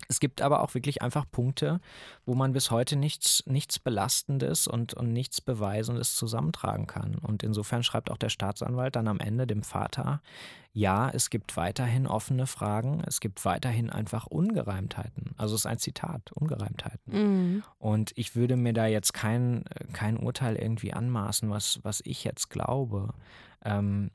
Es 0.09 0.21
gibt 0.21 0.43
aber 0.43 0.63
auch 0.63 0.75
wirklich 0.75 1.03
einfach 1.03 1.25
Punkte, 1.31 1.81
wo 2.27 2.35
man 2.35 2.53
bis 2.53 2.71
heute 2.71 2.97
nichts, 2.97 3.43
nichts 3.47 3.79
Belastendes 3.79 4.67
und, 4.67 4.95
und 4.95 5.13
nichts 5.13 5.41
Beweisendes 5.41 6.17
zusammentragen 6.17 6.87
kann. 6.87 7.17
Und 7.17 7.43
insofern 7.43 7.83
schreibt 7.83 8.11
auch 8.11 8.17
der 8.17 8.29
Staatsanwalt 8.29 8.97
dann 8.97 9.09
am 9.09 9.21
Ende 9.21 9.47
dem 9.47 9.63
Vater, 9.63 10.21
ja, 10.73 11.11
es 11.11 11.31
gibt 11.31 11.57
weiterhin 11.57 12.07
offene 12.07 12.47
Fragen, 12.47 13.03
es 13.07 13.19
gibt 13.21 13.45
weiterhin 13.45 13.91
einfach 13.91 14.27
Ungereimtheiten. 14.27 15.35
Also 15.37 15.57
es 15.57 15.63
ist 15.63 15.67
ein 15.67 15.79
Zitat, 15.79 16.31
Ungereimtheiten. 16.33 17.13
Mhm. 17.13 17.63
Und 17.79 18.13
ich 18.15 18.37
würde 18.37 18.57
mir 18.57 18.73
da 18.73 18.87
jetzt 18.87 19.13
kein, 19.13 19.65
kein 19.93 20.17
Urteil 20.17 20.55
irgendwie 20.55 20.93
anmaßen, 20.93 21.51
was, 21.51 21.81
was 21.83 22.01
ich 22.05 22.23
jetzt 22.23 22.51
glaube. 22.51 23.15
Ähm, 23.65 24.13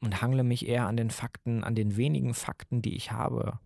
und 0.00 0.20
hangle 0.22 0.44
mich 0.44 0.68
eher 0.68 0.86
an 0.86 0.96
den 0.96 1.10
Fakten, 1.10 1.64
an 1.64 1.74
den 1.74 1.96
wenigen 1.96 2.34
Fakten, 2.34 2.82
die 2.82 2.96
ich 2.96 3.12
habe 3.12 3.58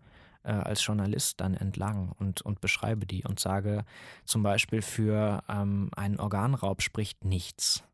äh, 0.44 0.52
als 0.52 0.84
Journalist 0.84 1.40
dann 1.40 1.54
entlang 1.54 2.12
und, 2.18 2.42
und 2.42 2.60
beschreibe 2.60 3.06
die 3.06 3.24
und 3.24 3.40
sage 3.40 3.84
zum 4.24 4.42
Beispiel 4.42 4.82
für 4.82 5.42
ähm, 5.48 5.90
einen 5.96 6.18
Organraub 6.18 6.82
spricht 6.82 7.24
nichts. 7.24 7.84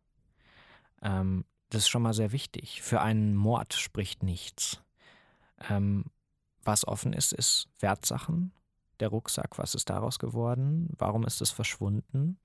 Ähm, 1.02 1.44
das 1.70 1.82
ist 1.82 1.88
schon 1.88 2.02
mal 2.02 2.14
sehr 2.14 2.32
wichtig. 2.32 2.82
Für 2.82 3.00
einen 3.00 3.34
Mord 3.34 3.74
spricht 3.74 4.22
nichts. 4.22 4.82
Ähm, 5.68 6.06
was 6.64 6.86
offen 6.86 7.12
ist, 7.12 7.32
ist 7.32 7.68
Wertsachen. 7.80 8.52
Der 9.00 9.08
Rucksack, 9.08 9.58
was 9.58 9.74
ist 9.74 9.90
daraus 9.90 10.18
geworden? 10.18 10.90
Warum 10.98 11.24
ist 11.24 11.40
es 11.40 11.50
verschwunden? 11.50 12.38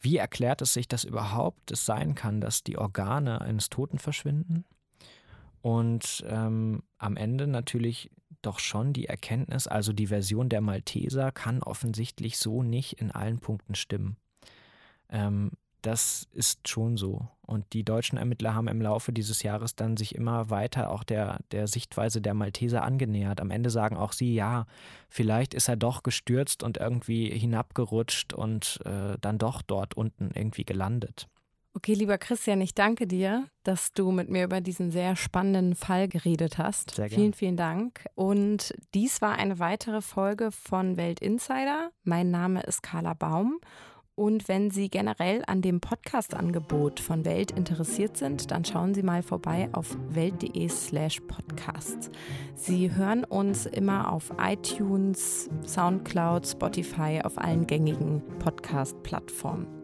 Wie 0.00 0.16
erklärt 0.16 0.62
es 0.62 0.72
sich, 0.72 0.88
dass 0.88 1.04
überhaupt 1.04 1.70
es 1.70 1.84
sein 1.84 2.14
kann, 2.14 2.40
dass 2.40 2.62
die 2.62 2.78
Organe 2.78 3.40
eines 3.40 3.70
Toten 3.70 3.98
verschwinden? 3.98 4.64
Und 5.62 6.22
ähm, 6.28 6.82
am 6.98 7.16
Ende 7.16 7.46
natürlich 7.46 8.10
doch 8.46 8.58
schon 8.58 8.92
die 8.92 9.06
Erkenntnis, 9.06 9.66
also 9.66 9.92
die 9.92 10.08
Version 10.08 10.48
der 10.48 10.60
Malteser 10.60 11.32
kann 11.32 11.62
offensichtlich 11.62 12.38
so 12.38 12.62
nicht 12.62 12.94
in 12.94 13.10
allen 13.10 13.38
Punkten 13.38 13.74
stimmen. 13.74 14.16
Ähm, 15.08 15.52
das 15.84 16.26
ist 16.32 16.66
schon 16.66 16.96
so. 16.96 17.28
Und 17.42 17.74
die 17.74 17.84
deutschen 17.84 18.16
Ermittler 18.16 18.54
haben 18.54 18.68
im 18.68 18.80
Laufe 18.80 19.12
dieses 19.12 19.42
Jahres 19.42 19.76
dann 19.76 19.98
sich 19.98 20.14
immer 20.14 20.48
weiter 20.48 20.90
auch 20.90 21.04
der, 21.04 21.40
der 21.50 21.66
Sichtweise 21.66 22.22
der 22.22 22.32
Malteser 22.32 22.82
angenähert. 22.82 23.40
Am 23.40 23.50
Ende 23.50 23.68
sagen 23.68 23.96
auch 23.98 24.12
sie, 24.12 24.34
ja, 24.34 24.64
vielleicht 25.10 25.52
ist 25.52 25.68
er 25.68 25.76
doch 25.76 26.02
gestürzt 26.02 26.62
und 26.62 26.78
irgendwie 26.78 27.28
hinabgerutscht 27.28 28.32
und 28.32 28.80
äh, 28.86 29.18
dann 29.20 29.36
doch 29.36 29.60
dort 29.60 29.94
unten 29.94 30.30
irgendwie 30.34 30.64
gelandet. 30.64 31.28
Okay, 31.76 31.94
lieber 31.94 32.18
Christian, 32.18 32.60
ich 32.60 32.72
danke 32.72 33.08
dir, 33.08 33.48
dass 33.64 33.92
du 33.92 34.12
mit 34.12 34.30
mir 34.30 34.44
über 34.44 34.60
diesen 34.60 34.92
sehr 34.92 35.16
spannenden 35.16 35.74
Fall 35.74 36.06
geredet 36.06 36.56
hast. 36.56 36.94
Sehr 36.94 37.08
gerne. 37.08 37.20
Vielen, 37.20 37.32
vielen 37.34 37.56
Dank. 37.56 38.06
Und 38.14 38.72
dies 38.94 39.20
war 39.20 39.36
eine 39.36 39.58
weitere 39.58 40.00
Folge 40.00 40.52
von 40.52 40.96
Welt 40.96 41.18
Insider. 41.18 41.90
Mein 42.04 42.30
Name 42.30 42.62
ist 42.62 42.84
Carla 42.84 43.14
Baum. 43.14 43.58
Und 44.14 44.46
wenn 44.46 44.70
Sie 44.70 44.88
generell 44.88 45.42
an 45.48 45.60
dem 45.60 45.80
Podcast-Angebot 45.80 47.00
von 47.00 47.24
Welt 47.24 47.50
interessiert 47.50 48.16
sind, 48.16 48.52
dann 48.52 48.64
schauen 48.64 48.94
Sie 48.94 49.02
mal 49.02 49.24
vorbei 49.24 49.68
auf 49.72 49.96
welt.de/slash 50.10 51.22
podcast. 51.22 52.12
Sie 52.54 52.94
hören 52.94 53.24
uns 53.24 53.66
immer 53.66 54.12
auf 54.12 54.32
iTunes, 54.38 55.50
Soundcloud, 55.66 56.46
Spotify, 56.46 57.22
auf 57.24 57.36
allen 57.36 57.66
gängigen 57.66 58.22
Podcast-Plattformen. 58.38 59.83